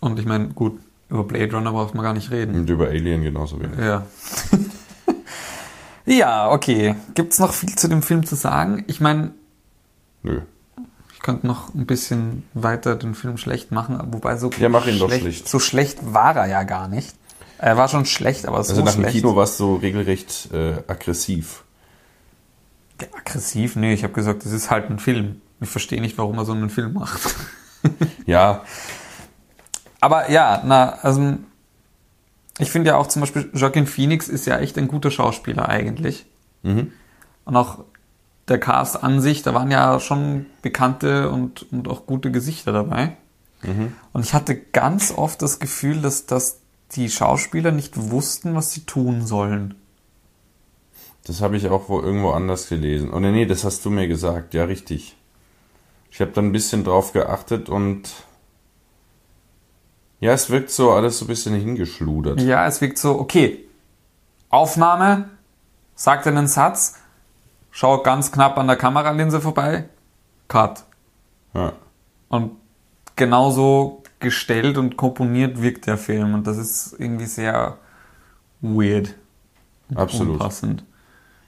Und 0.00 0.18
ich 0.18 0.26
meine, 0.26 0.48
gut, 0.48 0.78
über 1.08 1.24
Blade 1.24 1.54
Runner 1.56 1.72
braucht 1.72 1.94
man 1.94 2.04
gar 2.04 2.12
nicht 2.12 2.30
reden. 2.30 2.54
Und 2.54 2.68
über 2.68 2.88
Alien 2.88 3.22
genauso 3.22 3.58
wenig. 3.60 3.78
Ja. 3.78 4.04
ja, 6.08 6.50
okay. 6.50 6.94
Gibt 7.14 7.32
es 7.32 7.38
noch 7.38 7.52
viel 7.52 7.74
zu 7.76 7.88
dem 7.88 8.02
Film 8.02 8.24
zu 8.26 8.34
sagen? 8.34 8.84
Ich 8.86 9.00
meine, 9.00 9.32
Nö. 10.22 10.40
ich 11.12 11.20
könnte 11.20 11.46
noch 11.46 11.74
ein 11.74 11.86
bisschen 11.86 12.44
weiter 12.54 12.96
den 12.96 13.14
Film 13.14 13.36
schlecht 13.38 13.70
machen, 13.70 14.00
wobei 14.12 14.36
so 14.36 14.50
Ja, 14.58 14.68
mach 14.68 14.86
ihn 14.86 14.98
doch 14.98 15.10
schlecht. 15.12 15.48
So 15.48 15.58
schlecht 15.58 15.98
war 16.12 16.36
er 16.36 16.46
ja 16.46 16.62
gar 16.64 16.88
nicht. 16.88 17.14
Er 17.58 17.76
war 17.76 17.88
schon 17.88 18.06
schlecht, 18.06 18.46
aber 18.46 18.62
so 18.62 18.72
Also 18.72 18.84
nach 18.84 18.92
dem 18.94 19.02
schlecht. 19.02 19.16
Kino 19.16 19.34
warst 19.36 19.58
du 19.60 19.76
regelrecht 19.76 20.48
äh, 20.52 20.74
aggressiv. 20.86 21.64
Ja, 23.00 23.08
aggressiv? 23.16 23.76
Nee, 23.76 23.92
ich 23.94 24.04
habe 24.04 24.12
gesagt, 24.12 24.44
das 24.44 24.52
ist 24.52 24.70
halt 24.70 24.90
ein 24.90 24.98
Film. 24.98 25.40
Ich 25.60 25.68
verstehe 25.68 26.00
nicht, 26.00 26.16
warum 26.18 26.38
er 26.38 26.44
so 26.44 26.52
einen 26.52 26.70
Film 26.70 26.94
macht. 26.94 27.34
Ja, 28.26 28.62
Aber 30.00 30.30
ja, 30.30 30.62
na, 30.64 30.90
also 31.02 31.38
ich 32.58 32.70
finde 32.70 32.90
ja 32.90 32.96
auch 32.96 33.06
zum 33.06 33.20
Beispiel, 33.20 33.50
Joaquin 33.54 33.86
Phoenix 33.86 34.28
ist 34.28 34.46
ja 34.46 34.58
echt 34.58 34.78
ein 34.78 34.88
guter 34.88 35.10
Schauspieler 35.10 35.68
eigentlich. 35.68 36.26
Mhm. 36.62 36.92
Und 37.44 37.56
auch 37.56 37.84
der 38.48 38.58
Cast 38.58 39.02
an 39.02 39.20
sich, 39.20 39.42
da 39.42 39.54
waren 39.54 39.70
ja 39.70 40.00
schon 40.00 40.46
bekannte 40.62 41.30
und, 41.30 41.70
und 41.72 41.88
auch 41.88 42.06
gute 42.06 42.30
Gesichter 42.30 42.72
dabei. 42.72 43.16
Mhm. 43.62 43.92
Und 44.12 44.24
ich 44.24 44.34
hatte 44.34 44.56
ganz 44.56 45.12
oft 45.16 45.42
das 45.42 45.58
Gefühl, 45.58 46.00
dass, 46.00 46.26
dass 46.26 46.60
die 46.92 47.10
Schauspieler 47.10 47.72
nicht 47.72 48.10
wussten, 48.10 48.54
was 48.54 48.72
sie 48.72 48.82
tun 48.82 49.26
sollen. 49.26 49.74
das 51.24 51.42
habe 51.42 51.56
ich 51.56 51.68
auch 51.68 51.88
wo 51.88 52.00
irgendwo 52.00 52.30
anders 52.30 52.68
gelesen. 52.68 53.12
Oh 53.12 53.20
nee, 53.20 53.32
nee, 53.32 53.46
das 53.46 53.64
hast 53.64 53.84
du 53.84 53.90
mir 53.90 54.08
gesagt. 54.08 54.54
Ja, 54.54 54.64
richtig. 54.64 55.16
Ich 56.10 56.20
habe 56.20 56.32
dann 56.32 56.46
ein 56.46 56.52
bisschen 56.52 56.84
drauf 56.84 57.12
geachtet 57.12 57.68
und 57.68 58.08
ja, 60.20 60.32
es 60.32 60.50
wirkt 60.50 60.70
so 60.70 60.92
alles 60.92 61.18
so 61.18 61.24
ein 61.24 61.28
bisschen 61.28 61.54
hingeschludert. 61.54 62.40
Ja, 62.40 62.66
es 62.66 62.80
wirkt 62.80 62.98
so, 62.98 63.18
okay, 63.18 63.64
Aufnahme, 64.50 65.28
sagt 65.94 66.26
einen 66.26 66.46
Satz, 66.46 66.96
schau 67.70 68.02
ganz 68.02 68.32
knapp 68.32 68.58
an 68.58 68.66
der 68.66 68.76
Kameralinse 68.76 69.40
vorbei, 69.40 69.88
Cut. 70.48 70.84
Ja. 71.54 71.72
Und 72.28 72.52
genauso 73.16 74.02
gestellt 74.20 74.78
und 74.78 74.96
komponiert 74.96 75.62
wirkt 75.62 75.86
der 75.86 75.98
Film. 75.98 76.34
Und 76.34 76.46
das 76.46 76.56
ist 76.56 76.96
irgendwie 76.98 77.26
sehr 77.26 77.78
weird. 78.60 79.14
Absolut. 79.94 80.34
Unpassend. 80.34 80.84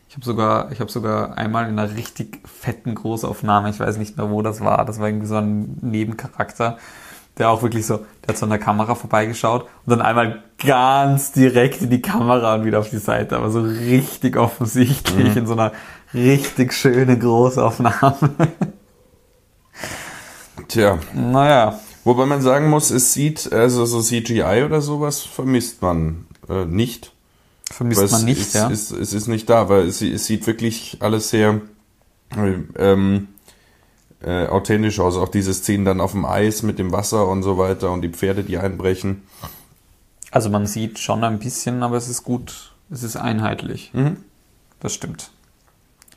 Ich 0.09 0.17
habe 0.17 0.25
sogar, 0.25 0.73
ich 0.73 0.81
habe 0.81 0.91
sogar 0.91 1.39
einmal 1.39 1.69
in 1.69 1.79
einer 1.79 1.95
richtig 1.95 2.41
fetten 2.45 2.95
Großaufnahme, 2.97 3.71
ich 3.71 3.79
weiß 3.79 3.97
nicht 3.97 4.17
mehr, 4.17 4.31
wo 4.31 4.43
das 4.43 4.61
war, 4.61 4.85
das 4.85 4.99
war 4.99 5.07
irgendwie 5.07 5.29
so 5.29 5.37
ein 5.37 5.79
Nebencharakter, 5.83 6.79
der 7.39 7.51
auch 7.51 7.63
wirklich 7.63 7.87
so, 7.87 7.99
der 8.23 8.29
hat 8.29 8.39
so 8.39 8.47
an 8.47 8.51
der 8.51 8.59
Kamera 8.59 8.95
vorbeigeschaut 8.95 9.63
und 9.63 9.91
dann 9.91 10.03
einmal 10.03 10.43
ganz 10.59 11.33
direkt 11.33 11.83
in 11.83 11.91
die 11.91 12.03
Kamera 12.03 12.55
und 12.55 12.65
wieder 12.65 12.79
auf 12.81 12.91
die 12.91 12.99
Seite, 12.99 13.37
aber 13.37 13.51
so 13.51 13.63
richtig 13.63 14.37
offensichtlich 14.37 15.37
in 15.37 15.47
so 15.47 15.55
einer 15.55 15.73
richtig 16.13 16.73
schönen 16.73 17.19
Großaufnahme. 17.19 18.31
Tja, 20.69 20.99
naja, 21.15 21.81
wobei 22.05 22.27
man 22.27 22.43
sagen 22.43 22.69
muss, 22.69 22.91
es 22.91 23.13
sieht, 23.13 23.53
also 23.53 23.87
so 23.87 24.03
CGI 24.03 24.63
oder 24.65 24.81
sowas 24.81 25.21
vermisst 25.21 25.83
man 25.83 26.27
äh, 26.49 26.65
nicht. 26.65 27.13
vermisst 27.71 28.03
Weil 28.03 28.09
man 28.09 28.21
es 28.21 28.27
nicht, 28.27 28.41
ist, 28.41 28.55
ja. 28.55 28.69
ist, 28.69 28.91
es 28.93 29.13
ist 29.13 29.27
nicht 29.27 29.49
da, 29.49 29.69
weil 29.69 29.87
es, 29.87 30.03
es 30.03 30.27
sieht 30.27 30.47
wirklich 30.47 30.99
alles 31.01 31.31
sehr 31.31 31.61
ähm, 32.77 33.29
äh, 34.23 34.47
authentisch 34.47 35.01
aus. 35.01 35.17
Auch 35.17 35.29
diese 35.29 35.55
Szenen 35.55 35.85
dann 35.85 36.01
auf 36.01 36.13
dem 36.13 36.25
Eis 36.25 36.63
mit 36.63 36.79
dem 36.79 36.93
Wasser 36.93 37.29
und 37.29 37.43
so 37.43 37.59
weiter 37.59 37.91
und 37.91 38.03
die 38.03 38.09
Pferde, 38.09 38.45
die 38.45 38.59
einbrechen. 38.59 39.23
Also 40.31 40.51
man 40.51 40.67
sieht 40.67 40.99
schon 40.99 41.25
ein 41.25 41.39
bisschen, 41.39 41.83
aber 41.83 41.97
es 41.97 42.09
ist 42.09 42.23
gut, 42.23 42.73
es 42.91 43.03
ist 43.03 43.17
einheitlich. 43.17 43.91
Mhm. 43.95 44.19
Das 44.79 44.95
stimmt. 44.95 45.31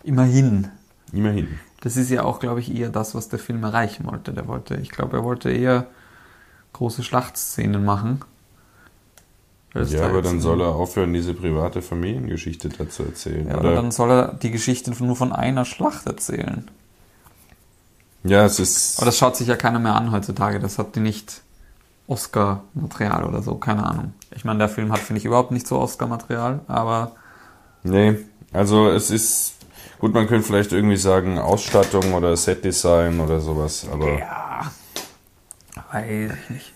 Immerhin. 0.03 0.69
Immerhin. 1.11 1.59
Das 1.81 1.97
ist 1.97 2.09
ja 2.09 2.23
auch, 2.23 2.39
glaube 2.39 2.59
ich, 2.59 2.73
eher 2.73 2.89
das, 2.89 3.15
was 3.15 3.29
der 3.29 3.39
Film 3.39 3.63
erreichen 3.63 4.05
wollte. 4.05 4.33
Der 4.33 4.47
wollte, 4.47 4.75
ich 4.75 4.89
glaube, 4.89 5.17
er 5.17 5.23
wollte 5.23 5.51
eher 5.51 5.87
große 6.73 7.03
Schlachtszenen 7.03 7.83
machen. 7.83 8.21
Ja, 9.73 10.05
aber 10.05 10.21
dann 10.21 10.39
soll 10.39 10.61
er 10.61 10.75
aufhören, 10.75 11.13
diese 11.13 11.33
private 11.33 11.81
Familiengeschichte 11.81 12.69
dazu 12.69 13.03
erzählen. 13.03 13.47
Ja, 13.47 13.57
oder 13.57 13.73
dann 13.73 13.91
soll 13.91 14.11
er 14.11 14.33
die 14.35 14.51
Geschichte 14.51 14.91
nur 15.03 15.15
von 15.15 15.33
einer 15.33 15.65
Schlacht 15.65 16.05
erzählen. 16.05 16.69
Ja, 18.23 18.45
es 18.45 18.59
ist. 18.59 18.97
Aber 18.99 19.05
das 19.05 19.17
schaut 19.17 19.35
sich 19.35 19.47
ja 19.47 19.55
keiner 19.55 19.79
mehr 19.79 19.95
an 19.95 20.11
heutzutage. 20.11 20.59
Das 20.59 20.79
hat 20.79 20.95
die 20.95 21.01
nicht 21.01 21.41
Oscar-Material 22.07 23.23
oder 23.25 23.41
so, 23.41 23.55
keine 23.55 23.85
Ahnung. 23.85 24.13
Ich 24.35 24.45
meine, 24.45 24.59
der 24.59 24.69
Film 24.69 24.91
hat, 24.91 24.99
finde 24.99 25.19
ich, 25.19 25.25
überhaupt 25.25 25.51
nicht 25.51 25.67
so 25.67 25.79
Oscar-Material, 25.79 26.61
aber 26.67 27.13
Nee, 27.83 28.17
also 28.53 28.89
es 28.89 29.11
ist. 29.11 29.53
Gut, 29.99 30.13
man 30.13 30.27
könnte 30.27 30.45
vielleicht 30.45 30.71
irgendwie 30.71 30.97
sagen 30.97 31.37
Ausstattung 31.37 32.13
oder 32.13 32.35
Setdesign 32.35 33.19
oder 33.19 33.39
sowas, 33.39 33.85
aber. 33.91 34.19
ja, 34.19 34.71
weiß 35.91 36.31
ich 36.43 36.49
nicht. 36.49 36.73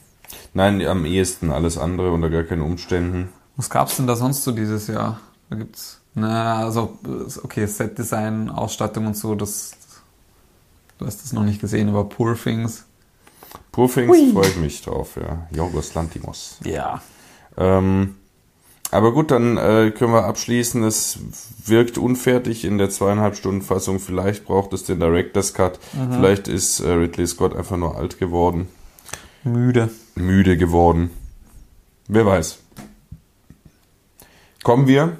Nein, 0.54 0.86
am 0.86 1.06
ehesten 1.06 1.52
alles 1.52 1.78
andere 1.78 2.12
unter 2.12 2.30
gar 2.30 2.44
keinen 2.44 2.62
Umständen. 2.62 3.30
Was 3.56 3.70
gab's 3.70 3.98
denn 3.98 4.08
da 4.08 4.16
sonst 4.16 4.44
so 4.44 4.52
dieses 4.52 4.88
Jahr? 4.88 5.20
Da 5.50 5.56
gibt's, 5.56 6.02
na, 6.14 6.64
also, 6.64 6.98
okay, 7.44 7.66
Set-Design, 7.66 8.50
Ausstattung 8.50 9.08
und 9.08 9.18
so, 9.18 9.36
das, 9.36 9.72
du 10.98 11.06
hast 11.06 11.24
das 11.24 11.34
noch 11.34 11.44
nicht 11.44 11.62
gesehen, 11.62 11.90
aber 11.90 12.06
Poor 12.06 12.36
Things. 12.36 12.86
Poor 13.72 13.90
Things 13.90 14.32
freue 14.34 14.48
ich 14.48 14.58
mich 14.58 14.82
drauf, 14.82 15.18
ja. 15.18 15.48
Jorgos 15.52 15.94
Lantimos. 15.94 16.58
Ja. 16.64 17.02
Ähm, 17.58 18.16
aber 18.90 19.12
gut, 19.12 19.32
dann 19.32 19.58
äh, 19.58 19.92
können 19.92 20.14
wir 20.14 20.26
abschließen. 20.26 20.84
Es 20.84 21.20
wirkt 21.66 21.98
unfertig 21.98 22.64
in 22.64 22.78
der 22.78 22.90
zweieinhalb 22.90 23.36
Stunden 23.36 23.62
Fassung. 23.62 24.00
Vielleicht 24.00 24.46
braucht 24.46 24.72
es 24.74 24.86
den 24.86 25.00
Director's 25.00 25.54
Cut. 25.54 25.80
Vielleicht 25.92 26.48
ist 26.48 26.80
äh, 26.80 26.90
Ridley 26.90 27.28
Scott 27.28 27.56
einfach 27.56 27.78
nur 27.78 27.98
alt 27.98 28.18
geworden, 28.18 28.68
Müde. 29.44 29.90
müde 30.16 30.58
geworden. 30.58 31.10
Wer 32.08 32.26
weiß. 32.26 32.60
Kommen 34.64 34.88
wir 34.88 35.18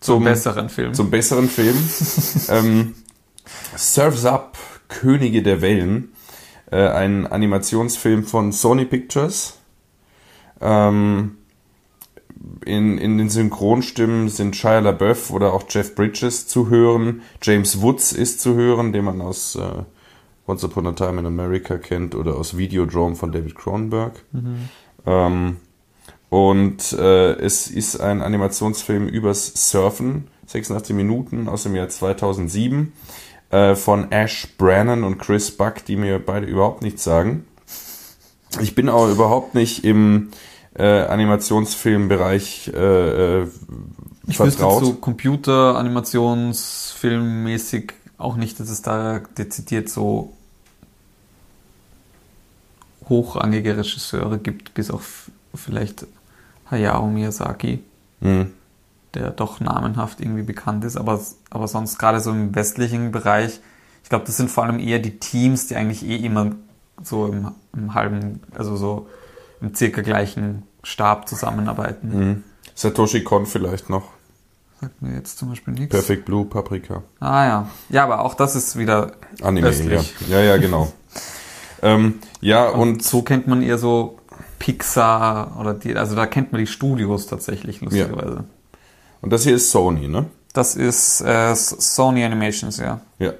Zum 0.00 0.16
zum, 0.16 0.24
besseren 0.24 0.68
Film. 0.68 0.94
zum 0.94 1.10
besseren 1.10 1.48
Film. 1.48 1.76
ähm, 2.48 2.94
Surf's 3.78 4.24
Up, 4.24 4.58
Könige 4.88 5.42
der 5.42 5.62
Wellen. 5.62 6.12
Äh, 6.70 6.88
ein 6.88 7.28
Animationsfilm 7.28 8.24
von 8.24 8.50
Sony 8.50 8.84
Pictures. 8.84 9.58
Ähm, 10.60 11.36
in, 12.64 12.98
in 12.98 13.18
den 13.18 13.30
Synchronstimmen 13.30 14.30
sind 14.30 14.56
Shia 14.56 14.80
LaBeouf 14.80 15.30
oder 15.30 15.52
auch 15.52 15.62
Jeff 15.68 15.94
Bridges 15.94 16.48
zu 16.48 16.68
hören. 16.68 17.22
James 17.40 17.80
Woods 17.80 18.10
ist 18.10 18.40
zu 18.40 18.56
hören, 18.56 18.92
den 18.92 19.04
man 19.04 19.20
aus 19.20 19.54
äh, 19.54 19.84
Once 20.48 20.64
Upon 20.64 20.88
a 20.88 20.92
Time 20.92 21.20
in 21.20 21.26
America 21.26 21.78
kennt 21.78 22.16
oder 22.16 22.34
aus 22.34 22.56
Videodrome 22.56 23.14
von 23.14 23.30
David 23.30 23.54
Cronenberg. 23.54 24.24
Ähm, 25.06 25.56
und 26.30 26.92
äh, 26.94 27.32
es 27.34 27.68
ist 27.68 28.00
ein 28.00 28.22
Animationsfilm 28.22 29.06
übers 29.06 29.70
Surfen, 29.70 30.26
86 30.46 30.96
Minuten 30.96 31.48
aus 31.48 31.62
dem 31.62 31.76
Jahr 31.76 31.88
2007 31.88 32.92
äh, 33.50 33.74
von 33.74 34.10
Ash 34.12 34.46
Brannon 34.58 35.04
und 35.04 35.18
Chris 35.18 35.50
Buck, 35.50 35.84
die 35.86 35.96
mir 35.96 36.18
beide 36.18 36.46
überhaupt 36.46 36.82
nichts 36.82 37.04
sagen. 37.04 37.46
Ich 38.60 38.74
bin 38.74 38.88
auch 38.88 39.08
überhaupt 39.08 39.54
nicht 39.54 39.84
im 39.84 40.30
äh, 40.74 41.02
Animationsfilmbereich 41.02 42.70
äh, 42.74 43.40
äh, 43.42 43.48
Ich 44.26 44.40
wüsste 44.40 44.60
vertraut. 44.60 44.84
so 44.84 44.94
Computer, 44.94 45.76
Animationsfilmmäßig 45.76 47.92
auch 48.16 48.36
nicht, 48.36 48.58
dass 48.60 48.70
es 48.70 48.80
da 48.82 49.20
dezidiert 49.36 49.88
so 49.88 50.32
hochrangige 53.08 53.76
Regisseure 53.76 54.38
gibt, 54.38 54.74
bis 54.74 54.90
auf 54.90 55.30
vielleicht 55.54 56.06
Hayao 56.70 57.06
Miyazaki, 57.06 57.80
Hm. 58.20 58.52
Der 59.18 59.30
doch 59.30 59.60
namenhaft 59.60 60.20
irgendwie 60.20 60.42
bekannt 60.42 60.84
ist, 60.84 60.96
aber, 60.96 61.20
aber 61.50 61.68
sonst 61.68 61.98
gerade 61.98 62.20
so 62.20 62.30
im 62.30 62.54
westlichen 62.54 63.10
Bereich, 63.10 63.60
ich 64.02 64.08
glaube, 64.08 64.24
das 64.24 64.36
sind 64.36 64.50
vor 64.50 64.64
allem 64.64 64.78
eher 64.78 65.00
die 65.00 65.18
Teams, 65.18 65.66
die 65.66 65.76
eigentlich 65.76 66.06
eh 66.06 66.16
immer 66.16 66.52
so 67.02 67.26
im, 67.26 67.52
im 67.74 67.94
halben, 67.94 68.40
also 68.54 68.76
so 68.76 69.08
im 69.60 69.74
circa 69.74 70.02
gleichen 70.02 70.62
Stab 70.82 71.28
zusammenarbeiten. 71.28 72.12
Hm. 72.12 72.44
Satoshi 72.74 73.24
Kon 73.24 73.46
vielleicht 73.46 73.90
noch. 73.90 74.04
Sagt 74.80 75.02
mir 75.02 75.14
jetzt 75.14 75.38
zum 75.38 75.48
Beispiel 75.48 75.74
nichts. 75.74 75.90
Perfect 75.90 76.24
Blue, 76.24 76.44
Paprika. 76.44 77.02
Ah 77.18 77.44
ja. 77.44 77.68
Ja, 77.88 78.04
aber 78.04 78.24
auch 78.24 78.34
das 78.34 78.54
ist 78.54 78.78
wieder 78.78 79.12
Anime, 79.42 79.66
ja. 79.66 79.72
östlich. 79.72 80.14
Ja, 80.28 80.40
ja, 80.40 80.56
genau. 80.56 80.92
ähm, 81.82 82.20
ja, 82.40 82.68
Und 82.68 82.80
und 82.80 83.02
so 83.02 83.22
kennt 83.22 83.48
man 83.48 83.62
eher 83.62 83.78
so 83.78 84.18
Pixar 84.58 85.56
oder 85.60 85.74
die, 85.74 85.96
also 85.96 86.14
da 86.14 86.26
kennt 86.26 86.52
man 86.52 86.60
die 86.60 86.66
Studios 86.66 87.26
tatsächlich, 87.26 87.80
lustigerweise. 87.80 88.44
Und 89.20 89.32
das 89.32 89.42
hier 89.44 89.56
ist 89.56 89.70
Sony, 89.70 90.08
ne? 90.08 90.26
Das 90.52 90.76
ist 90.76 91.20
äh, 91.20 91.54
Sony 91.54 92.24
Animations, 92.24 92.78
ja. 92.78 93.00
Ja. 93.18 93.32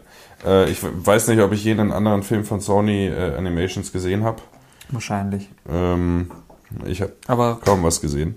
Äh, 0.45 0.71
ich 0.71 0.79
weiß 0.83 1.29
nicht, 1.29 1.41
ob 1.41 1.53
ich 1.53 1.65
jeden 1.65 1.93
anderen 1.93 2.23
Film 2.23 2.45
von 2.45 2.61
Sony 2.61 3.09
äh, 3.09 3.37
Animations 3.37 3.93
gesehen 3.93 4.25
habe. 4.25 4.43
Wahrscheinlich. 4.91 5.49
Ähm, 5.69 6.31
ich 6.87 7.03
habe 7.03 7.59
kaum 7.65 7.83
was 7.83 8.01
gesehen. 8.01 8.37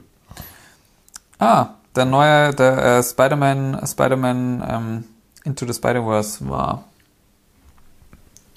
ah, 1.40 1.76
der 1.96 2.06
neue, 2.06 2.54
der 2.54 2.98
äh, 2.98 3.04
Spider-Man, 3.04 3.86
Spider-Man 3.86 4.64
ähm, 4.68 5.04
Into 5.44 5.66
the 5.66 5.74
Spider-Verse 5.74 6.48
war, 6.48 6.86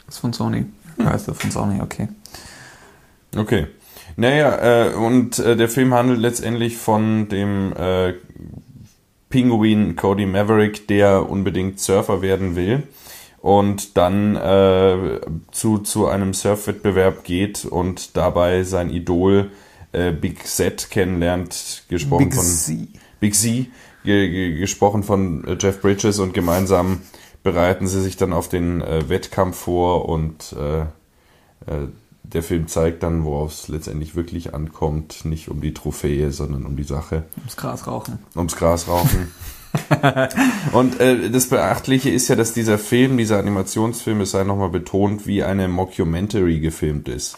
ist 0.07 0.19
von 0.19 0.33
Sony. 0.33 0.67
Heißt 1.03 1.29
er 1.29 1.35
von 1.35 1.51
Sony, 1.51 1.81
okay. 1.81 2.09
Okay. 3.37 3.67
Naja, 4.17 4.91
äh, 4.91 4.95
und 4.95 5.39
äh, 5.39 5.57
der 5.57 5.69
Film 5.69 5.93
handelt 5.93 6.21
letztendlich 6.21 6.77
von 6.77 7.29
dem 7.29 7.73
äh, 7.73 8.15
Pinguin 9.35 9.97
Cody 9.97 10.27
Maverick, 10.27 10.87
der 10.87 11.29
unbedingt 11.29 11.81
Surfer 11.81 12.23
werden 12.23 12.55
will 12.55 12.85
und 13.41 13.97
dann 13.97 14.37
äh, 14.37 15.21
zu, 15.51 15.79
zu 15.79 16.07
einem 16.07 16.35
Surfwettbewerb 16.35 17.25
geht 17.25 17.65
und 17.65 18.17
dabei 18.17 18.63
sein 18.63 18.91
Idol 18.91 19.51
äh, 19.91 20.13
Big 20.13 20.47
Z 20.47 20.89
kennenlernt, 20.89 21.83
gesprochen 21.89 22.29
Big 22.29 22.35
von 22.37 22.45
Z. 22.45 22.89
Big 23.19 23.35
Z, 23.35 23.67
ge 24.05 24.31
ge 24.31 24.57
gesprochen 24.57 25.03
von 25.03 25.45
äh, 25.49 25.57
Jeff 25.59 25.81
Bridges 25.81 26.21
und 26.21 26.33
gemeinsam 26.33 27.01
bereiten 27.43 27.89
sie 27.89 28.03
sich 28.03 28.17
dann 28.17 28.33
auf 28.33 28.49
den 28.49 28.83
äh, 28.83 29.09
Wettkampf 29.09 29.57
vor 29.57 30.09
und 30.09 30.55
äh, 30.57 30.83
äh, 30.83 31.89
der 32.25 32.43
Film 32.43 32.67
zeigt 32.67 33.03
dann, 33.03 33.25
worauf 33.25 33.53
es 33.53 33.69
letztendlich 33.69 34.17
wirklich 34.17 34.55
ankommt, 34.55 35.25
nicht 35.25 35.49
um 35.49 35.61
die 35.61 35.75
Trophäe, 35.75 36.33
sondern 36.33 36.67
um 36.67 36.77
die 36.77 36.85
Sache, 36.85 37.25
Ums 37.37 37.57
Gras 37.57 37.87
rauchen. 37.87 38.19
ums 38.35 38.57
Gras 38.57 38.89
rauchen. 38.89 39.33
und 40.73 41.01
äh, 41.01 41.31
das 41.31 41.49
Beachtliche 41.49 42.11
ist 42.11 42.29
ja, 42.29 42.37
dass 42.37 42.53
dieser 42.53 42.79
Film, 42.79 43.19
dieser 43.19 43.39
Animationsfilm, 43.39 44.21
es 44.23 44.31
sei 44.31 44.45
nochmal 44.45 44.71
betont, 44.71 45.27
wie 45.27 45.43
eine 45.43 45.69
Mockumentary 45.69 46.61
gefilmt 46.61 47.09
ist. 47.09 47.37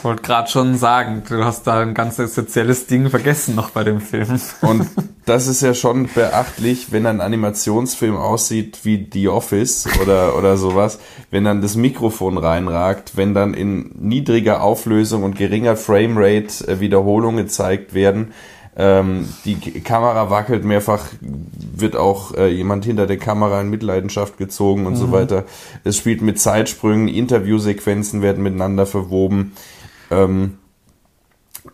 Ich 0.00 0.04
wollte 0.04 0.22
gerade 0.22 0.48
schon 0.48 0.78
sagen, 0.78 1.24
du 1.28 1.44
hast 1.44 1.66
da 1.66 1.80
ein 1.80 1.92
ganz 1.92 2.18
essentielles 2.18 2.86
Ding 2.86 3.10
vergessen 3.10 3.54
noch 3.54 3.68
bei 3.68 3.84
dem 3.84 4.00
Film. 4.00 4.40
Und 4.62 4.86
das 5.26 5.46
ist 5.46 5.60
ja 5.60 5.74
schon 5.74 6.08
beachtlich, 6.14 6.90
wenn 6.90 7.04
ein 7.04 7.20
Animationsfilm 7.20 8.16
aussieht 8.16 8.78
wie 8.84 9.06
The 9.12 9.28
Office 9.28 9.86
oder, 10.00 10.38
oder 10.38 10.56
sowas, 10.56 11.00
wenn 11.30 11.44
dann 11.44 11.60
das 11.60 11.76
Mikrofon 11.76 12.38
reinragt, 12.38 13.18
wenn 13.18 13.34
dann 13.34 13.52
in 13.52 13.90
niedriger 13.98 14.62
Auflösung 14.62 15.22
und 15.22 15.36
geringer 15.36 15.76
Framerate 15.76 16.66
äh, 16.66 16.80
Wiederholungen 16.80 17.44
gezeigt 17.44 17.92
werden, 17.92 18.32
ähm, 18.78 19.28
die 19.44 19.56
Kamera 19.82 20.30
wackelt 20.30 20.64
mehrfach, 20.64 21.08
wird 21.20 21.94
auch 21.94 22.34
äh, 22.34 22.48
jemand 22.48 22.86
hinter 22.86 23.06
der 23.06 23.18
Kamera 23.18 23.60
in 23.60 23.68
Mitleidenschaft 23.68 24.38
gezogen 24.38 24.86
und 24.86 24.96
so 24.96 25.12
weiter. 25.12 25.44
Es 25.84 25.98
spielt 25.98 26.22
mit 26.22 26.40
Zeitsprüngen, 26.40 27.08
Interviewsequenzen 27.08 28.22
werden 28.22 28.42
miteinander 28.42 28.86
verwoben. 28.86 29.52
Ähm, 30.10 30.58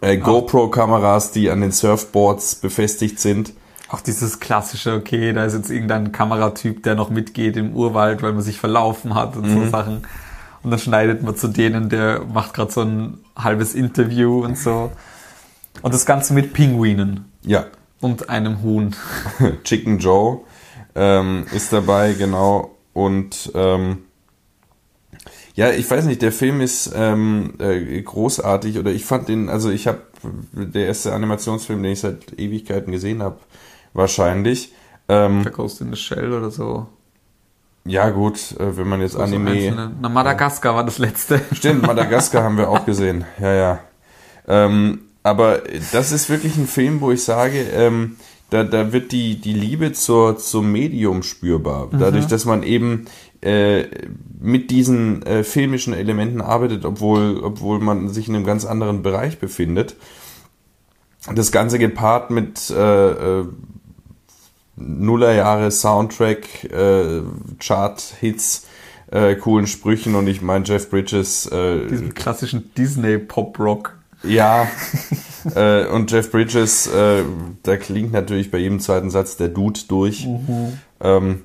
äh, 0.00 0.16
GoPro-Kameras, 0.16 1.32
die 1.32 1.50
an 1.50 1.60
den 1.60 1.72
Surfboards 1.72 2.56
befestigt 2.56 3.20
sind. 3.20 3.52
Auch 3.88 4.00
dieses 4.00 4.40
klassische, 4.40 4.94
okay, 4.94 5.32
da 5.32 5.44
ist 5.44 5.54
jetzt 5.54 5.70
irgendein 5.70 6.10
Kameratyp, 6.10 6.82
der 6.82 6.96
noch 6.96 7.08
mitgeht 7.08 7.56
im 7.56 7.74
Urwald, 7.74 8.20
weil 8.22 8.32
man 8.32 8.42
sich 8.42 8.58
verlaufen 8.58 9.14
hat 9.14 9.36
und 9.36 9.48
so 9.48 9.68
Sachen. 9.70 10.02
Und 10.64 10.70
dann 10.72 10.80
schneidet 10.80 11.22
man 11.22 11.36
zu 11.36 11.46
denen, 11.46 11.88
der 11.88 12.24
macht 12.24 12.54
gerade 12.54 12.72
so 12.72 12.80
ein 12.80 13.18
halbes 13.36 13.74
Interview 13.74 14.44
und 14.44 14.58
so. 14.58 14.90
Und 15.82 15.94
das 15.94 16.04
Ganze 16.04 16.34
mit 16.34 16.52
Pinguinen 16.52 17.26
Ja, 17.42 17.66
und 18.00 18.28
einem 18.28 18.62
Huhn. 18.62 18.96
Chicken 19.62 20.00
Joe 20.00 20.40
ähm, 20.96 21.46
ist 21.54 21.72
dabei, 21.72 22.14
genau. 22.14 22.74
Und 22.92 23.52
ähm, 23.54 24.05
ja, 25.56 25.70
ich 25.70 25.90
weiß 25.90 26.04
nicht, 26.04 26.22
der 26.22 26.32
Film 26.32 26.60
ist 26.60 26.92
ähm, 26.94 27.54
äh, 27.58 28.00
großartig 28.02 28.78
oder 28.78 28.92
ich 28.92 29.04
fand 29.04 29.28
den, 29.28 29.48
also 29.48 29.70
ich 29.70 29.86
habe 29.86 30.02
der 30.52 30.86
erste 30.86 31.12
Animationsfilm, 31.14 31.82
den 31.82 31.92
ich 31.92 32.00
seit 32.00 32.38
Ewigkeiten 32.38 32.92
gesehen 32.92 33.22
habe, 33.22 33.38
wahrscheinlich. 33.94 34.72
Ähm, 35.08 35.42
Der 35.42 35.52
Ghost 35.52 35.80
in 35.80 35.90
the 35.90 35.96
Shell 35.96 36.32
oder 36.32 36.50
so. 36.50 36.86
ja 37.84 38.10
gut, 38.10 38.38
äh, 38.58 38.76
wenn 38.76 38.86
man 38.86 39.00
jetzt 39.00 39.12
so 39.12 39.20
Anime, 39.20 39.50
einzelne. 39.52 39.92
Na, 40.00 40.08
Madagaskar 40.10 40.74
war 40.74 40.84
das 40.84 40.98
letzte. 40.98 41.40
Stimmt, 41.52 41.86
Madagaskar 41.86 42.42
haben 42.44 42.58
wir 42.58 42.68
auch 42.68 42.84
gesehen. 42.84 43.24
Ja, 43.40 43.52
ja. 43.54 43.78
Ähm, 44.46 45.00
aber 45.22 45.62
das 45.92 46.12
ist 46.12 46.28
wirklich 46.28 46.56
ein 46.56 46.66
Film, 46.66 47.00
wo 47.00 47.10
ich 47.12 47.24
sage, 47.24 47.60
ähm, 47.74 48.16
da, 48.50 48.62
da 48.62 48.92
wird 48.92 49.10
die, 49.10 49.40
die 49.40 49.54
Liebe 49.54 49.92
zur, 49.92 50.38
zum 50.38 50.70
Medium 50.70 51.24
spürbar. 51.24 51.88
Dadurch, 51.90 52.26
dass 52.26 52.44
man 52.44 52.62
eben 52.62 53.06
äh, 53.42 53.84
mit 54.40 54.70
diesen 54.70 55.22
äh, 55.22 55.44
filmischen 55.44 55.94
Elementen 55.94 56.40
arbeitet, 56.40 56.84
obwohl, 56.84 57.40
obwohl 57.42 57.78
man 57.78 58.08
sich 58.08 58.28
in 58.28 58.34
einem 58.34 58.44
ganz 58.44 58.64
anderen 58.64 59.02
Bereich 59.02 59.38
befindet. 59.38 59.96
Das 61.34 61.50
Ganze 61.50 61.78
gepaart 61.78 62.30
mit 62.30 62.70
äh, 62.70 63.40
äh, 63.40 63.44
Nullerjahre 64.76 65.70
Soundtrack, 65.70 66.64
äh, 66.64 67.22
Chart-Hits, 67.58 68.66
äh, 69.10 69.34
coolen 69.36 69.66
Sprüchen 69.66 70.14
und 70.14 70.26
ich 70.26 70.42
meine 70.42 70.64
Jeff 70.64 70.90
Bridges. 70.90 71.46
Äh, 71.46 71.86
Diesen 71.86 72.14
klassischen 72.14 72.70
Disney-Pop-Rock. 72.76 73.96
Ja, 74.22 74.68
äh, 75.54 75.86
und 75.86 76.10
Jeff 76.10 76.30
Bridges, 76.30 76.86
äh, 76.86 77.22
da 77.62 77.76
klingt 77.76 78.12
natürlich 78.12 78.50
bei 78.50 78.58
jedem 78.58 78.80
zweiten 78.80 79.10
Satz 79.10 79.36
der 79.36 79.48
Dude 79.48 79.80
durch. 79.88 80.26
Ähm, 81.00 81.42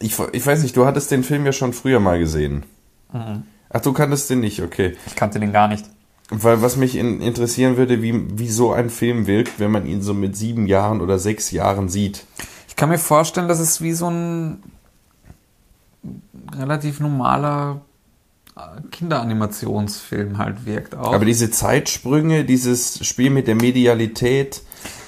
ich, 0.00 0.18
ich 0.32 0.46
weiß 0.46 0.62
nicht, 0.62 0.76
du 0.76 0.86
hattest 0.86 1.10
den 1.10 1.24
Film 1.24 1.46
ja 1.46 1.52
schon 1.52 1.72
früher 1.72 2.00
mal 2.00 2.18
gesehen. 2.18 2.64
Ach, 3.12 3.80
du 3.80 3.92
kanntest 3.92 4.30
den 4.30 4.40
nicht, 4.40 4.62
okay. 4.62 4.96
Ich 5.06 5.16
kannte 5.16 5.40
den 5.40 5.52
gar 5.52 5.68
nicht. 5.68 5.86
Weil 6.28 6.62
was 6.62 6.76
mich 6.76 6.96
in, 6.96 7.20
interessieren 7.20 7.76
würde, 7.76 8.02
wie, 8.02 8.38
wie 8.38 8.48
so 8.48 8.72
ein 8.72 8.88
Film 8.88 9.26
wirkt, 9.26 9.58
wenn 9.58 9.72
man 9.72 9.86
ihn 9.86 10.00
so 10.00 10.14
mit 10.14 10.36
sieben 10.36 10.66
Jahren 10.66 11.00
oder 11.00 11.18
sechs 11.18 11.50
Jahren 11.50 11.88
sieht. 11.88 12.24
Ich 12.68 12.76
kann 12.76 12.88
mir 12.88 12.98
vorstellen, 12.98 13.48
dass 13.48 13.58
es 13.58 13.80
wie 13.80 13.92
so 13.92 14.08
ein 14.08 14.62
relativ 16.56 17.00
normaler 17.00 17.80
äh, 18.56 18.60
Kinderanimationsfilm 18.90 20.38
halt 20.38 20.66
wirkt 20.66 20.94
auch. 20.94 21.12
Aber 21.12 21.24
diese 21.24 21.50
Zeitsprünge, 21.50 22.44
dieses 22.44 23.04
Spiel 23.04 23.30
mit 23.30 23.48
der 23.48 23.56
Medialität, 23.56 24.62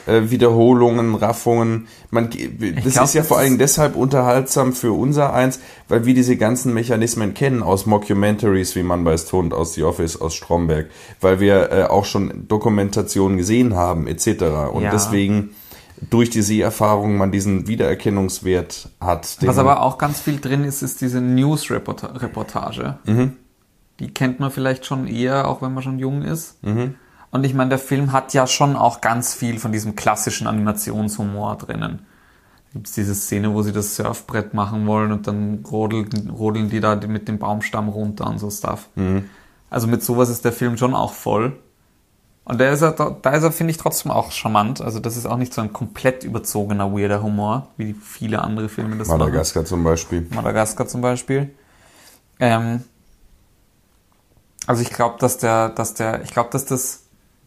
äh, 0.07 0.31
Wiederholungen, 0.31 1.15
Raffungen, 1.15 1.87
man, 2.11 2.31
das 2.31 2.95
glaub, 2.95 3.05
ist 3.05 3.15
ja 3.15 3.21
das 3.21 3.29
vor 3.29 3.39
allem 3.39 3.59
deshalb 3.59 3.97
unterhaltsam 3.97 4.73
für 4.73 4.93
unser 4.93 5.33
eins, 5.33 5.61
weil 5.89 6.07
wir 6.07 6.15
diese 6.15 6.37
ganzen 6.37 6.75
Mechanismen 6.75 7.35
kennen 7.35 7.63
aus 7.63 7.87
Mockumentaries, 7.87 8.75
wie 8.77 8.83
man 8.83 9.05
weiß 9.05 9.27
Tod 9.27 9.53
aus 9.53 9.75
The 9.75 9.85
Office, 9.85 10.21
aus 10.21 10.35
Stromberg, 10.35 10.91
weil 11.21 11.41
wir 11.41 11.71
äh, 11.73 11.85
auch 11.85 12.05
schon 12.05 12.47
Dokumentationen 12.49 13.37
gesehen 13.39 13.75
haben, 13.75 14.07
etc. 14.07 14.71
Und 14.73 14.83
Ja. 14.83 14.91
deswegen 14.91 15.51
durch 16.11 16.31
die 16.31 16.43
Seherfahrung 16.43 17.17
man 17.17 17.31
diesen 17.31 17.69
Wiedererkennungswert 17.69 18.89
hat. 19.01 19.37
Was 19.43 19.59
aber 19.59 19.83
auch 19.83 19.99
ganz 19.99 20.21
viel 20.21 20.41
drin 20.41 20.65
ist, 20.65 20.83
ist 20.83 21.01
diese 21.01 21.21
News-Reportage. 21.21 22.99
Mhm. 23.05 23.37
Die 24.01 24.13
kennt 24.13 24.41
man 24.41 24.51
vielleicht 24.51 24.85
schon 24.85 25.07
eher, 25.07 25.49
auch 25.49 25.63
wenn 25.63 25.73
man 25.73 25.83
schon 25.83 25.99
jung 25.99 26.23
ist. 26.23 26.63
Mhm. 26.65 26.97
Und 27.33 27.45
ich 27.45 27.55
meine, 27.55 27.71
der 27.71 27.79
Film 27.79 28.13
hat 28.13 28.35
ja 28.35 28.47
schon 28.47 28.77
auch 28.77 29.01
ganz 29.01 29.35
viel 29.35 29.59
von 29.59 29.73
diesem 29.73 29.97
klassischen 29.97 30.47
Animationshumor 30.47 31.57
drinnen. 31.57 32.07
Gibt 32.75 32.87
es 32.87 32.93
diese 32.93 33.15
Szene, 33.15 33.53
wo 33.55 33.63
sie 33.63 33.73
das 33.73 33.97
Surfbrett 33.97 34.55
machen 34.55 34.87
wollen 34.87 35.13
und 35.13 35.27
dann 35.27 35.65
rodeln, 35.71 36.31
rodeln 36.31 36.69
die 36.69 36.81
da 36.81 36.95
mit 36.95 37.29
dem 37.29 37.39
Baumstamm 37.39 37.89
runter 37.89 38.27
und 38.27 38.39
so 38.39 38.51
Stuff. 38.51 38.89
Mhm. 38.95 39.31
Also 39.71 39.87
mit 39.87 40.05
sowas 40.05 40.29
ist 40.29 40.45
der 40.45 40.53
Film 40.53 40.77
schon 40.77 40.95
auch 40.95 41.15
voll. 41.15 41.59
Und 42.45 42.61
da 42.61 42.71
ist 42.71 42.83
er, 42.83 42.93
da 42.93 43.31
ist 43.31 43.45
er, 43.45 43.53
finde 43.53 43.71
ich, 43.71 43.79
trotzdem 43.79 44.11
auch 44.11 44.31
charmant. 44.31 44.83
Also 44.83 45.01
das 45.01 45.17
ist 45.17 45.25
auch 45.27 45.37
nicht 45.39 45.55
so 45.55 45.63
ein 45.63 45.73
komplett 45.73 46.25
überzogener, 46.25 46.93
weirder 46.93 47.23
Humor, 47.23 47.69
wie 47.79 47.95
viele 47.95 48.43
andere 48.43 48.69
Filme 48.69 48.97
das 48.97 49.09
machen. 49.09 49.21
Madagaskar 49.21 49.65
zum 49.65 49.85
Beispiel. 49.85 50.27
Madagaskar 50.35 50.87
zum 50.87 51.01
Beispiel. 51.01 51.55
Ähm, 52.41 52.83
also 54.67 54.83
ich 54.83 54.91
glaube, 54.91 55.17
dass 55.19 55.39
der, 55.39 55.71
dass 55.71 55.95
der, 55.95 56.23
ich 56.23 56.33
glaube, 56.33 56.51
dass 56.51 56.65
das 56.67 57.02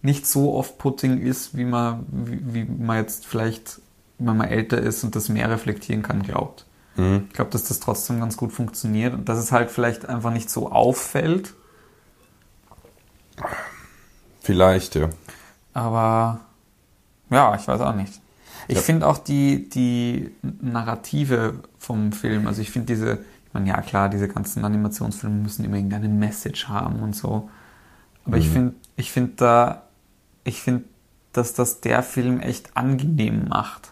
nicht 0.05 0.27
so 0.27 0.55
off-putting 0.55 1.19
ist, 1.19 1.57
wie 1.57 1.65
man, 1.65 2.05
wie, 2.11 2.53
wie 2.53 2.65
man 2.65 2.97
jetzt 2.97 3.25
vielleicht, 3.27 3.81
wenn 4.19 4.37
man 4.37 4.47
älter 4.49 4.79
ist 4.79 5.03
und 5.03 5.15
das 5.15 5.29
mehr 5.29 5.49
reflektieren 5.49 6.03
kann, 6.03 6.23
glaubt. 6.23 6.65
Mhm. 6.95 7.25
Ich 7.29 7.33
glaube, 7.35 7.51
dass 7.51 7.65
das 7.65 7.79
trotzdem 7.81 8.19
ganz 8.19 8.37
gut 8.37 8.53
funktioniert 8.53 9.13
und 9.13 9.27
dass 9.29 9.39
es 9.39 9.51
halt 9.51 9.71
vielleicht 9.71 10.07
einfach 10.07 10.31
nicht 10.31 10.49
so 10.49 10.71
auffällt, 10.71 11.53
Vielleicht, 14.41 14.95
ja. 14.95 15.09
aber 15.73 16.39
ja, 17.29 17.55
ich 17.55 17.67
weiß 17.67 17.81
auch 17.81 17.95
nicht. 17.95 18.21
Ich 18.67 18.77
Ja. 18.77 18.81
finde 18.81 19.07
auch 19.07 19.17
die, 19.17 19.69
die 19.69 20.31
Narrative 20.61 21.55
vom 21.77 22.11
Film, 22.11 22.47
also 22.47 22.61
ich 22.61 22.71
finde 22.71 22.87
diese, 22.93 23.13
ich 23.47 23.53
meine, 23.53 23.69
ja 23.69 23.81
klar, 23.81 24.09
diese 24.09 24.27
ganzen 24.27 24.65
Animationsfilme 24.65 25.35
müssen 25.35 25.65
immer 25.65 25.77
irgendeine 25.77 26.09
Message 26.09 26.67
haben 26.67 27.01
und 27.01 27.15
so. 27.15 27.49
Aber 28.25 28.37
ich 28.37 28.49
finde, 28.49 28.75
ich 28.97 29.11
finde 29.11 29.33
da, 29.37 29.83
ich 30.45 30.61
finde, 30.61 30.85
dass 31.33 31.53
das 31.53 31.81
der 31.81 32.01
Film 32.01 32.39
echt 32.39 32.77
angenehm 32.77 33.49
macht. 33.49 33.91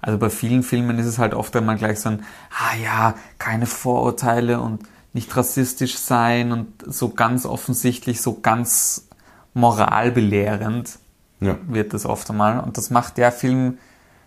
Also 0.00 0.18
bei 0.18 0.30
vielen 0.30 0.62
Filmen 0.62 0.98
ist 1.00 1.06
es 1.06 1.18
halt 1.18 1.34
oft 1.34 1.56
einmal 1.56 1.76
gleich 1.76 1.98
so 1.98 2.10
ein, 2.10 2.24
ah 2.50 2.76
ja, 2.80 3.14
keine 3.38 3.66
Vorurteile 3.66 4.60
und 4.60 4.84
nicht 5.12 5.34
rassistisch 5.36 5.96
sein 5.96 6.52
und 6.52 6.68
so 6.86 7.08
ganz 7.08 7.46
offensichtlich, 7.46 8.20
so 8.20 8.38
ganz 8.40 9.08
moralbelehrend 9.54 10.98
Ja. 11.40 11.56
wird 11.66 11.94
das 11.94 12.06
oft 12.06 12.30
einmal. 12.30 12.60
Und 12.60 12.76
das 12.76 12.90
macht 12.90 13.16
der 13.16 13.32
Film, 13.32 13.78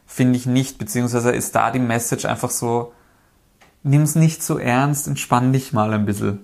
finde 0.06 0.38
ich, 0.38 0.46
nicht, 0.48 0.78
beziehungsweise 0.80 1.32
ist 1.32 1.56
da 1.56 1.72
die 1.72 1.80
Message 1.80 2.26
einfach 2.26 2.50
so, 2.50 2.92
nimm's 3.84 4.16
nicht 4.16 4.44
so 4.44 4.58
ernst, 4.58 5.08
entspann 5.08 5.54
dich 5.54 5.72
mal 5.72 5.94
ein 5.94 6.06
bisschen. 6.06 6.40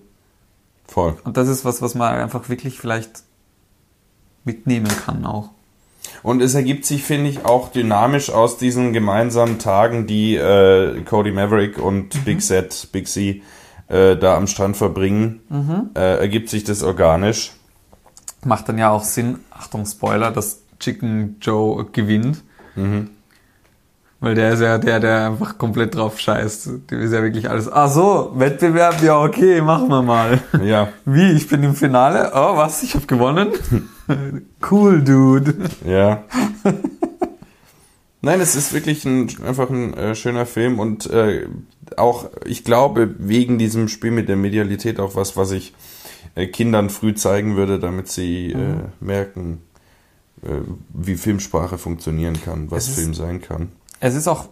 Voll. 0.87 1.17
Und 1.23 1.35
das 1.35 1.47
ist 1.47 1.65
was, 1.65 1.81
was 1.81 1.95
man 1.95 2.13
einfach 2.13 2.47
wirklich 2.47 2.79
vielleicht 2.79 3.23
mitnehmen 4.45 4.91
kann 5.05 5.25
auch. 5.25 5.49
Und 6.23 6.41
es 6.41 6.55
ergibt 6.55 6.85
sich, 6.85 7.03
finde 7.03 7.29
ich, 7.29 7.45
auch 7.45 7.71
dynamisch 7.71 8.29
aus 8.29 8.57
diesen 8.57 8.93
gemeinsamen 8.93 9.59
Tagen, 9.59 10.07
die 10.07 10.35
äh, 10.35 11.01
Cody 11.01 11.31
Maverick 11.31 11.77
und 11.77 12.23
Big 12.25 12.41
Set, 12.41 12.87
Big 12.91 13.07
C 13.07 13.41
äh, 13.87 14.15
da 14.15 14.37
am 14.37 14.47
Strand 14.47 14.77
verbringen, 14.77 15.41
äh, 15.95 16.19
ergibt 16.19 16.49
sich 16.49 16.63
das 16.63 16.83
organisch. 16.83 17.51
Macht 18.43 18.69
dann 18.69 18.77
ja 18.77 18.89
auch 18.91 19.03
Sinn, 19.03 19.39
Achtung, 19.51 19.85
Spoiler, 19.85 20.31
dass 20.31 20.61
Chicken 20.79 21.37
Joe 21.41 21.85
gewinnt. 21.85 22.43
Weil 24.19 24.35
der 24.35 24.53
ist 24.53 24.61
ja 24.61 24.77
der, 24.77 24.99
der 24.99 25.27
einfach 25.27 25.57
komplett 25.57 25.95
drauf 25.95 26.19
scheißt. 26.19 26.69
Der 26.89 26.99
ist 26.99 27.13
ja 27.13 27.21
wirklich 27.21 27.49
alles. 27.49 27.71
Ach 27.71 27.89
so, 27.89 28.31
Wettbewerb, 28.35 29.01
ja 29.03 29.21
okay, 29.21 29.61
machen 29.61 29.87
wir 29.89 30.01
mal. 30.01 30.39
Ja, 30.63 30.89
Wie, 31.05 31.31
ich 31.31 31.47
bin 31.47 31.63
im 31.63 31.75
Finale? 31.75 32.31
Oh, 32.33 32.57
was, 32.57 32.81
ich 32.83 32.95
habe 32.95 33.05
gewonnen? 33.05 33.49
cool, 34.71 35.01
Dude. 35.03 35.69
ja. 35.85 36.23
Nein, 38.21 38.41
es 38.41 38.55
ist 38.55 38.73
wirklich 38.73 39.05
ein, 39.05 39.29
einfach 39.45 39.69
ein 39.69 39.93
äh, 39.93 40.15
schöner 40.15 40.45
Film 40.47 40.79
und 40.79 41.05
äh, 41.11 41.47
auch, 41.95 42.29
ich 42.45 42.63
glaube, 42.63 43.13
wegen 43.19 43.59
diesem 43.59 43.87
Spiel 43.87 44.09
mit 44.11 44.27
der 44.29 44.35
Medialität 44.35 44.99
auch 44.99 45.15
was, 45.15 45.37
was 45.37 45.51
ich 45.51 45.75
äh, 46.33 46.47
Kindern 46.47 46.89
früh 46.89 47.13
zeigen 47.13 47.55
würde, 47.55 47.79
damit 47.79 48.07
sie 48.07 48.51
äh, 48.51 48.77
merken, 48.99 49.61
äh, 50.41 50.47
wie 50.89 51.15
Filmsprache 51.17 51.77
funktionieren 51.77 52.41
kann, 52.43 52.71
was 52.71 52.87
ist- 52.87 52.95
Film 52.99 53.13
sein 53.13 53.41
kann. 53.41 53.69
Es 53.99 54.15
ist 54.15 54.27
auch, 54.27 54.49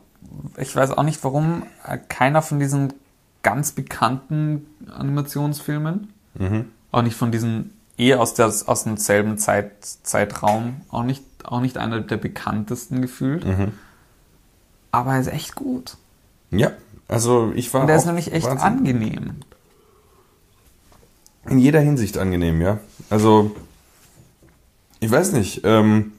ich 0.58 0.76
weiß 0.76 0.92
auch 0.92 1.04
nicht 1.04 1.24
warum, 1.24 1.64
äh, 1.88 1.98
keiner 1.98 2.44
von 2.44 2.60
diesen 2.60 2.94
ganz 3.42 3.72
bekannten 3.72 4.68
Animationsfilmen, 4.96 6.10
Mhm. 6.38 6.66
auch 6.92 7.02
nicht 7.02 7.16
von 7.16 7.32
diesen, 7.32 7.72
eh 7.98 8.16
aus, 8.16 8.34
der, 8.34 8.48
aus 8.48 8.84
demselben 8.84 9.38
Zeit, 9.38 9.72
Zeitraum, 10.04 10.82
auch 10.90 11.04
nicht, 11.04 11.24
auch 11.44 11.60
nicht 11.62 11.78
einer 11.78 12.00
der 12.02 12.18
bekanntesten 12.18 13.02
gefühlt. 13.02 13.46
Mhm. 13.46 13.74
Aber 14.92 15.14
er 15.14 15.20
ist 15.22 15.28
echt 15.28 15.56
gut. 15.56 15.98
Ja, 16.52 16.72
also 17.08 17.52
ich 17.56 17.74
war 17.74 17.82
Und 17.82 17.88
der 17.88 17.96
ist 17.96 18.06
nämlich 18.06 18.32
echt 18.32 18.46
Wahnsinn. 18.48 18.66
angenehm. 18.68 19.36
in 21.48 21.60
jeder 21.60 21.80
Hinsicht 21.82 22.18
angenehm, 22.18 22.62
ja. 22.62 22.80
Also 23.10 23.56
ich 25.00 25.12
weiß 25.12 25.34
nicht, 25.34 25.62
ähm, 25.66 26.14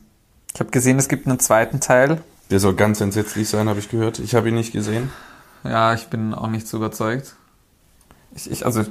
Ich 0.54 0.60
habe 0.60 0.70
gesehen, 0.70 0.98
es 0.98 1.08
gibt 1.08 1.26
einen 1.26 1.38
zweiten 1.40 1.80
Teil. 1.80 2.20
der 2.50 2.60
soll 2.60 2.74
ganz 2.74 3.00
entsetzlich 3.00 3.48
sein, 3.48 3.68
habe 3.68 3.78
ich 3.78 3.88
gehört. 3.88 4.18
Ich 4.18 4.34
habe 4.34 4.48
ihn 4.48 4.54
nicht 4.54 4.72
gesehen. 4.72 5.10
Ja, 5.64 5.94
ich 5.94 6.08
bin 6.08 6.34
auch 6.34 6.48
nicht 6.48 6.68
so 6.68 6.76
überzeugt. 6.76 7.36
Ich, 8.34 8.50
ich 8.50 8.66
also, 8.66 8.84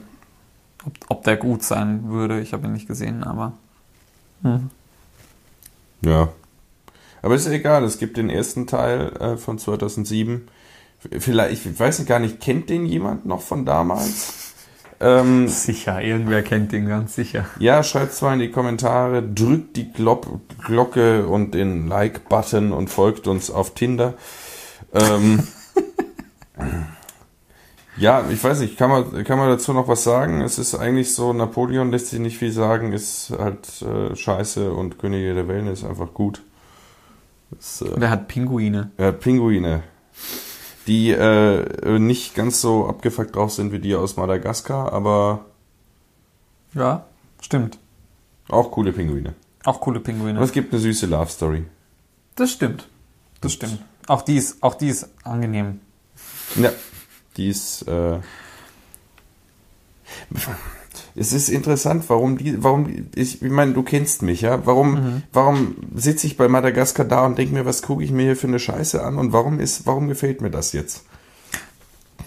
ob, 0.85 0.93
ob 1.09 1.23
der 1.23 1.37
gut 1.37 1.63
sein 1.63 2.09
würde, 2.09 2.39
ich 2.39 2.53
habe 2.53 2.67
ihn 2.67 2.73
nicht 2.73 2.87
gesehen, 2.87 3.23
aber. 3.23 3.53
Hm. 4.41 4.69
Ja. 6.03 6.29
Aber 7.21 7.35
ist 7.35 7.47
egal, 7.47 7.83
es 7.83 7.97
gibt 7.97 8.17
den 8.17 8.29
ersten 8.29 8.67
Teil 8.67 9.13
äh, 9.19 9.37
von 9.37 9.57
2007. 9.57 10.47
Vielleicht, 11.19 11.65
ich 11.65 11.79
weiß 11.79 11.99
nicht 11.99 12.07
gar 12.07 12.19
nicht, 12.19 12.41
kennt 12.41 12.69
den 12.69 12.85
jemand 12.85 13.25
noch 13.25 13.41
von 13.41 13.65
damals? 13.65 14.39
Ähm, 14.99 15.49
Sicher, 15.49 16.01
irgendwer 16.01 16.43
kennt 16.43 16.71
ihn 16.71 16.87
ganz 16.87 17.15
sicher. 17.15 17.45
ja, 17.59 17.83
schreibt 17.83 18.13
zwar 18.13 18.35
in 18.35 18.39
die 18.39 18.51
Kommentare, 18.51 19.21
drückt 19.21 19.75
die 19.75 19.91
Glop 19.91 20.39
Glocke 20.63 21.27
und 21.27 21.53
den 21.53 21.87
Like-Button 21.87 22.71
und 22.71 22.89
folgt 22.89 23.27
uns 23.27 23.51
auf 23.51 23.73
Tinder. 23.73 24.13
Ähm, 24.93 25.45
ja, 27.97 28.25
ich 28.29 28.43
weiß 28.43 28.59
nicht, 28.59 28.77
kann 28.77 28.89
man, 28.89 29.23
kann 29.23 29.37
man 29.37 29.49
dazu 29.49 29.73
noch 29.73 29.87
was 29.87 30.03
sagen? 30.03 30.41
Es 30.41 30.57
ist 30.57 30.75
eigentlich 30.75 31.13
so, 31.13 31.33
Napoleon 31.33 31.91
lässt 31.91 32.07
sich 32.07 32.19
nicht 32.19 32.37
viel 32.37 32.51
sagen, 32.51 32.91
ist 32.93 33.31
halt 33.37 33.81
äh, 33.81 34.15
scheiße 34.15 34.71
und 34.71 34.97
Könige 34.99 35.33
der 35.33 35.47
Wellen 35.47 35.67
ist 35.67 35.83
einfach 35.83 36.13
gut. 36.13 36.41
Das, 37.51 37.81
äh, 37.81 37.85
Und 37.89 38.01
er 38.01 38.09
hat 38.09 38.27
Pinguine. 38.27 38.91
ja, 38.97 39.11
Pinguine. 39.11 39.83
die 40.87 41.11
äh, 41.11 41.99
nicht 41.99 42.35
ganz 42.35 42.61
so 42.61 42.87
abgefuckt 42.87 43.35
drauf 43.35 43.51
sind 43.53 43.71
wie 43.71 43.79
die 43.79 43.95
aus 43.95 44.17
Madagaskar, 44.17 44.91
aber 44.91 45.45
Ja, 46.73 47.05
stimmt. 47.41 47.77
auch 48.49 48.71
coole 48.71 48.91
Pinguine. 48.91 49.33
Auch 49.65 49.79
coole 49.79 49.99
Pinguine. 50.01 50.37
Und 50.39 50.43
es 50.43 50.51
gibt 50.51 50.73
eine 50.73 50.81
süße 50.81 51.05
Love 51.05 51.29
Story. 51.29 51.63
Das 52.35 52.51
stimmt. 52.51 52.89
Das 53.39 53.53
stimmt. 53.53 53.79
Auch 54.07 54.23
die 54.23 54.35
ist, 54.35 54.61
auch 54.61 54.73
die 54.73 54.89
ist 54.89 55.07
angenehm. 55.23 55.79
Ja, 56.55 56.71
die 57.37 57.49
ist. 57.49 57.87
Äh, 57.87 58.19
es 61.15 61.33
ist 61.33 61.49
interessant, 61.49 62.05
warum 62.07 62.37
die, 62.37 62.63
warum 62.63 62.87
ich, 63.15 63.41
ich 63.41 63.51
meine, 63.51 63.73
du 63.73 63.83
kennst 63.83 64.21
mich, 64.21 64.41
ja. 64.41 64.65
Warum, 64.65 65.23
warum 65.31 65.75
sitze 65.95 66.27
ich 66.27 66.37
bei 66.37 66.47
Madagaskar 66.47 67.05
da 67.05 67.25
und 67.25 67.37
denke 67.37 67.53
mir, 67.53 67.65
was 67.65 67.81
gucke 67.81 68.03
ich 68.03 68.11
mir 68.11 68.23
hier 68.23 68.35
für 68.35 68.47
eine 68.47 68.59
Scheiße 68.59 69.03
an 69.03 69.17
und 69.17 69.33
warum 69.33 69.59
ist, 69.59 69.85
warum 69.85 70.07
gefällt 70.07 70.41
mir 70.41 70.49
das 70.51 70.73
jetzt? 70.73 71.05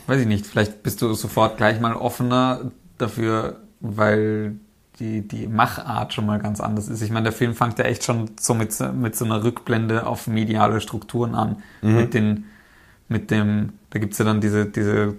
Weiß 0.06 0.20
ich 0.20 0.26
nicht, 0.26 0.46
vielleicht 0.46 0.82
bist 0.82 1.02
du 1.02 1.12
sofort 1.14 1.56
gleich 1.56 1.80
mal 1.80 1.94
offener 1.94 2.70
dafür, 2.98 3.60
weil 3.80 4.56
die, 5.00 5.26
die 5.26 5.46
Machart 5.48 6.14
schon 6.14 6.26
mal 6.26 6.38
ganz 6.38 6.60
anders 6.60 6.88
ist. 6.88 7.02
Ich 7.02 7.10
meine, 7.10 7.24
der 7.24 7.32
Film 7.32 7.54
fängt 7.54 7.78
ja 7.78 7.84
echt 7.84 8.04
schon 8.04 8.30
so 8.40 8.54
mit, 8.54 8.72
so- 8.72 8.92
mit 8.92 9.14
so 9.16 9.24
einer 9.24 9.42
Rückblende 9.44 10.06
auf 10.06 10.26
mediale 10.26 10.80
Strukturen 10.80 11.34
an. 11.34 11.62
Mit 11.82 12.14
den, 12.14 12.44
mit 13.08 13.30
dem, 13.30 13.74
da 13.90 13.98
gibt's 13.98 14.18
ja 14.18 14.24
dann 14.24 14.40
diese, 14.40 14.66
diese, 14.66 15.14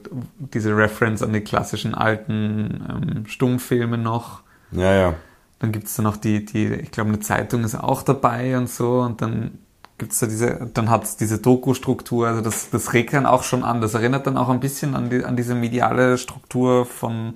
diese 0.54 0.76
Reference 0.76 1.24
an 1.24 1.34
die 1.34 1.42
klassischen 1.42 1.96
alten 1.96 2.84
ähm, 2.90 3.26
Stummfilme 3.26 3.98
noch. 3.98 4.42
Ja, 4.72 4.94
ja. 4.94 5.14
Dann 5.60 5.72
gibt's 5.72 5.96
da 5.96 6.04
noch 6.04 6.18
die, 6.18 6.46
die, 6.46 6.68
ich 6.74 6.92
glaube, 6.92 7.10
eine 7.10 7.20
Zeitung 7.20 7.64
ist 7.64 7.76
auch 7.76 8.04
dabei 8.04 8.58
und 8.58 8.70
so. 8.70 9.00
Und 9.02 9.22
dann 9.22 9.58
gibt's 9.98 10.20
da 10.20 10.28
diese, 10.28 10.70
dann 10.74 10.90
hat's 10.90 11.18
diese 11.18 11.40
Doku-Struktur. 11.40 12.28
Also 12.28 12.42
das, 12.42 12.70
das 12.70 12.94
regt 12.94 13.14
dann 13.14 13.26
auch 13.26 13.44
schon 13.44 13.64
an. 13.64 13.82
Das 13.82 13.94
erinnert 13.94 14.28
dann 14.28 14.38
auch 14.38 14.50
ein 14.50 14.60
bisschen 14.60 14.94
an, 14.94 15.10
die, 15.10 15.24
an 15.24 15.36
diese 15.36 15.56
mediale 15.56 16.18
Struktur 16.18 16.86
von, 16.86 17.36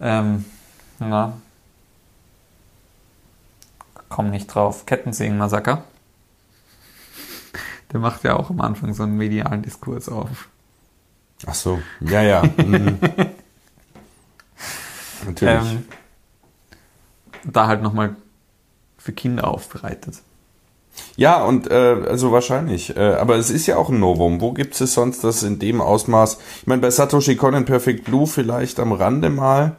ähm, 0.00 0.44
na, 0.98 1.34
komm 4.08 4.30
nicht 4.30 4.48
drauf, 4.48 4.86
Kettensägen-Massaker. 4.86 5.84
Der 7.96 8.02
macht 8.02 8.24
ja 8.24 8.36
auch 8.36 8.50
am 8.50 8.60
Anfang 8.60 8.92
so 8.92 9.04
einen 9.04 9.16
medialen 9.16 9.62
Diskurs 9.62 10.10
auf. 10.10 10.50
Ach 11.46 11.54
so. 11.54 11.78
Ja, 12.00 12.20
ja. 12.20 12.42
Mhm. 12.42 12.98
Natürlich. 15.26 15.72
Ähm, 15.72 15.84
da 17.44 17.68
halt 17.68 17.80
nochmal 17.80 18.14
für 18.98 19.12
Kinder 19.12 19.48
aufbereitet. 19.48 20.16
Ja, 21.16 21.42
und 21.42 21.70
äh, 21.70 22.04
also 22.06 22.32
wahrscheinlich. 22.32 22.94
Äh, 22.94 23.14
aber 23.14 23.36
es 23.36 23.48
ist 23.48 23.66
ja 23.66 23.78
auch 23.78 23.88
ein 23.88 23.98
Novum. 23.98 24.42
Wo 24.42 24.52
gibt 24.52 24.78
es 24.78 24.92
sonst 24.92 25.24
das 25.24 25.42
in 25.42 25.58
dem 25.58 25.80
Ausmaß? 25.80 26.38
Ich 26.60 26.66
meine, 26.66 26.82
bei 26.82 26.90
Satoshi 26.90 27.36
Kon 27.36 27.54
in 27.54 27.64
Perfect 27.64 28.04
Blue 28.04 28.26
vielleicht 28.26 28.78
am 28.78 28.92
Rande 28.92 29.30
mal. 29.30 29.76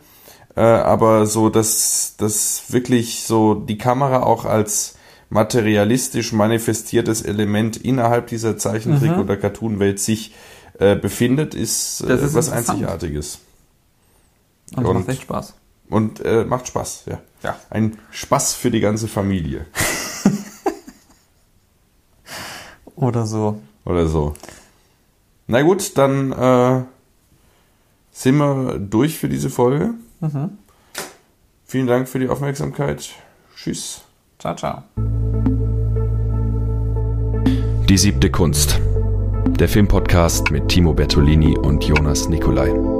Äh, 0.55 0.61
aber 0.61 1.27
so, 1.27 1.51
dass 1.51 2.15
das 2.17 2.63
wirklich 2.69 3.25
so 3.25 3.53
die 3.53 3.77
Kamera 3.77 4.23
auch 4.23 4.45
als 4.45 4.96
materialistisch 5.29 6.33
manifestiertes 6.33 7.21
Element 7.21 7.77
innerhalb 7.77 8.27
dieser 8.27 8.57
Zeichentrick- 8.57 9.17
oder 9.17 9.37
Cartoon-Welt 9.37 9.99
sich 9.99 10.33
äh, 10.79 10.95
befindet, 10.95 11.55
ist, 11.55 12.01
äh, 12.01 12.15
ist 12.15 12.33
was. 12.33 12.49
Einzigartiges. 12.51 13.39
Und, 14.75 14.85
Und- 14.85 14.97
macht 14.99 15.09
echt 15.09 15.21
Spaß. 15.23 15.53
Und 15.89 16.19
äh, 16.25 16.43
macht 16.43 16.67
Spaß, 16.67 17.03
ja. 17.05 17.21
Ja. 17.43 17.57
Ein 17.69 17.97
Spaß 18.11 18.55
für 18.55 18.71
die 18.71 18.81
ganze 18.81 19.07
Familie. 19.07 19.65
Oder 22.95 23.25
so. 23.25 23.61
Oder 23.85 24.07
so. 24.07 24.33
Na 25.47 25.61
gut, 25.61 25.97
dann 25.97 26.31
äh, 26.33 26.83
sind 28.11 28.37
wir 28.37 28.79
durch 28.79 29.17
für 29.17 29.29
diese 29.29 29.49
Folge. 29.49 29.93
Vielen 31.65 31.87
Dank 31.87 32.09
für 32.09 32.19
die 32.19 32.27
Aufmerksamkeit. 32.27 33.09
Tschüss. 33.55 34.01
Ciao, 34.39 34.55
ciao. 34.55 34.83
Die 37.89 37.97
siebte 37.97 38.29
Kunst. 38.29 38.79
Der 39.59 39.67
Filmpodcast 39.67 40.51
mit 40.51 40.67
Timo 40.67 40.93
Bertolini 40.93 41.57
und 41.57 41.83
Jonas 41.83 42.29
Nicolai. 42.29 42.96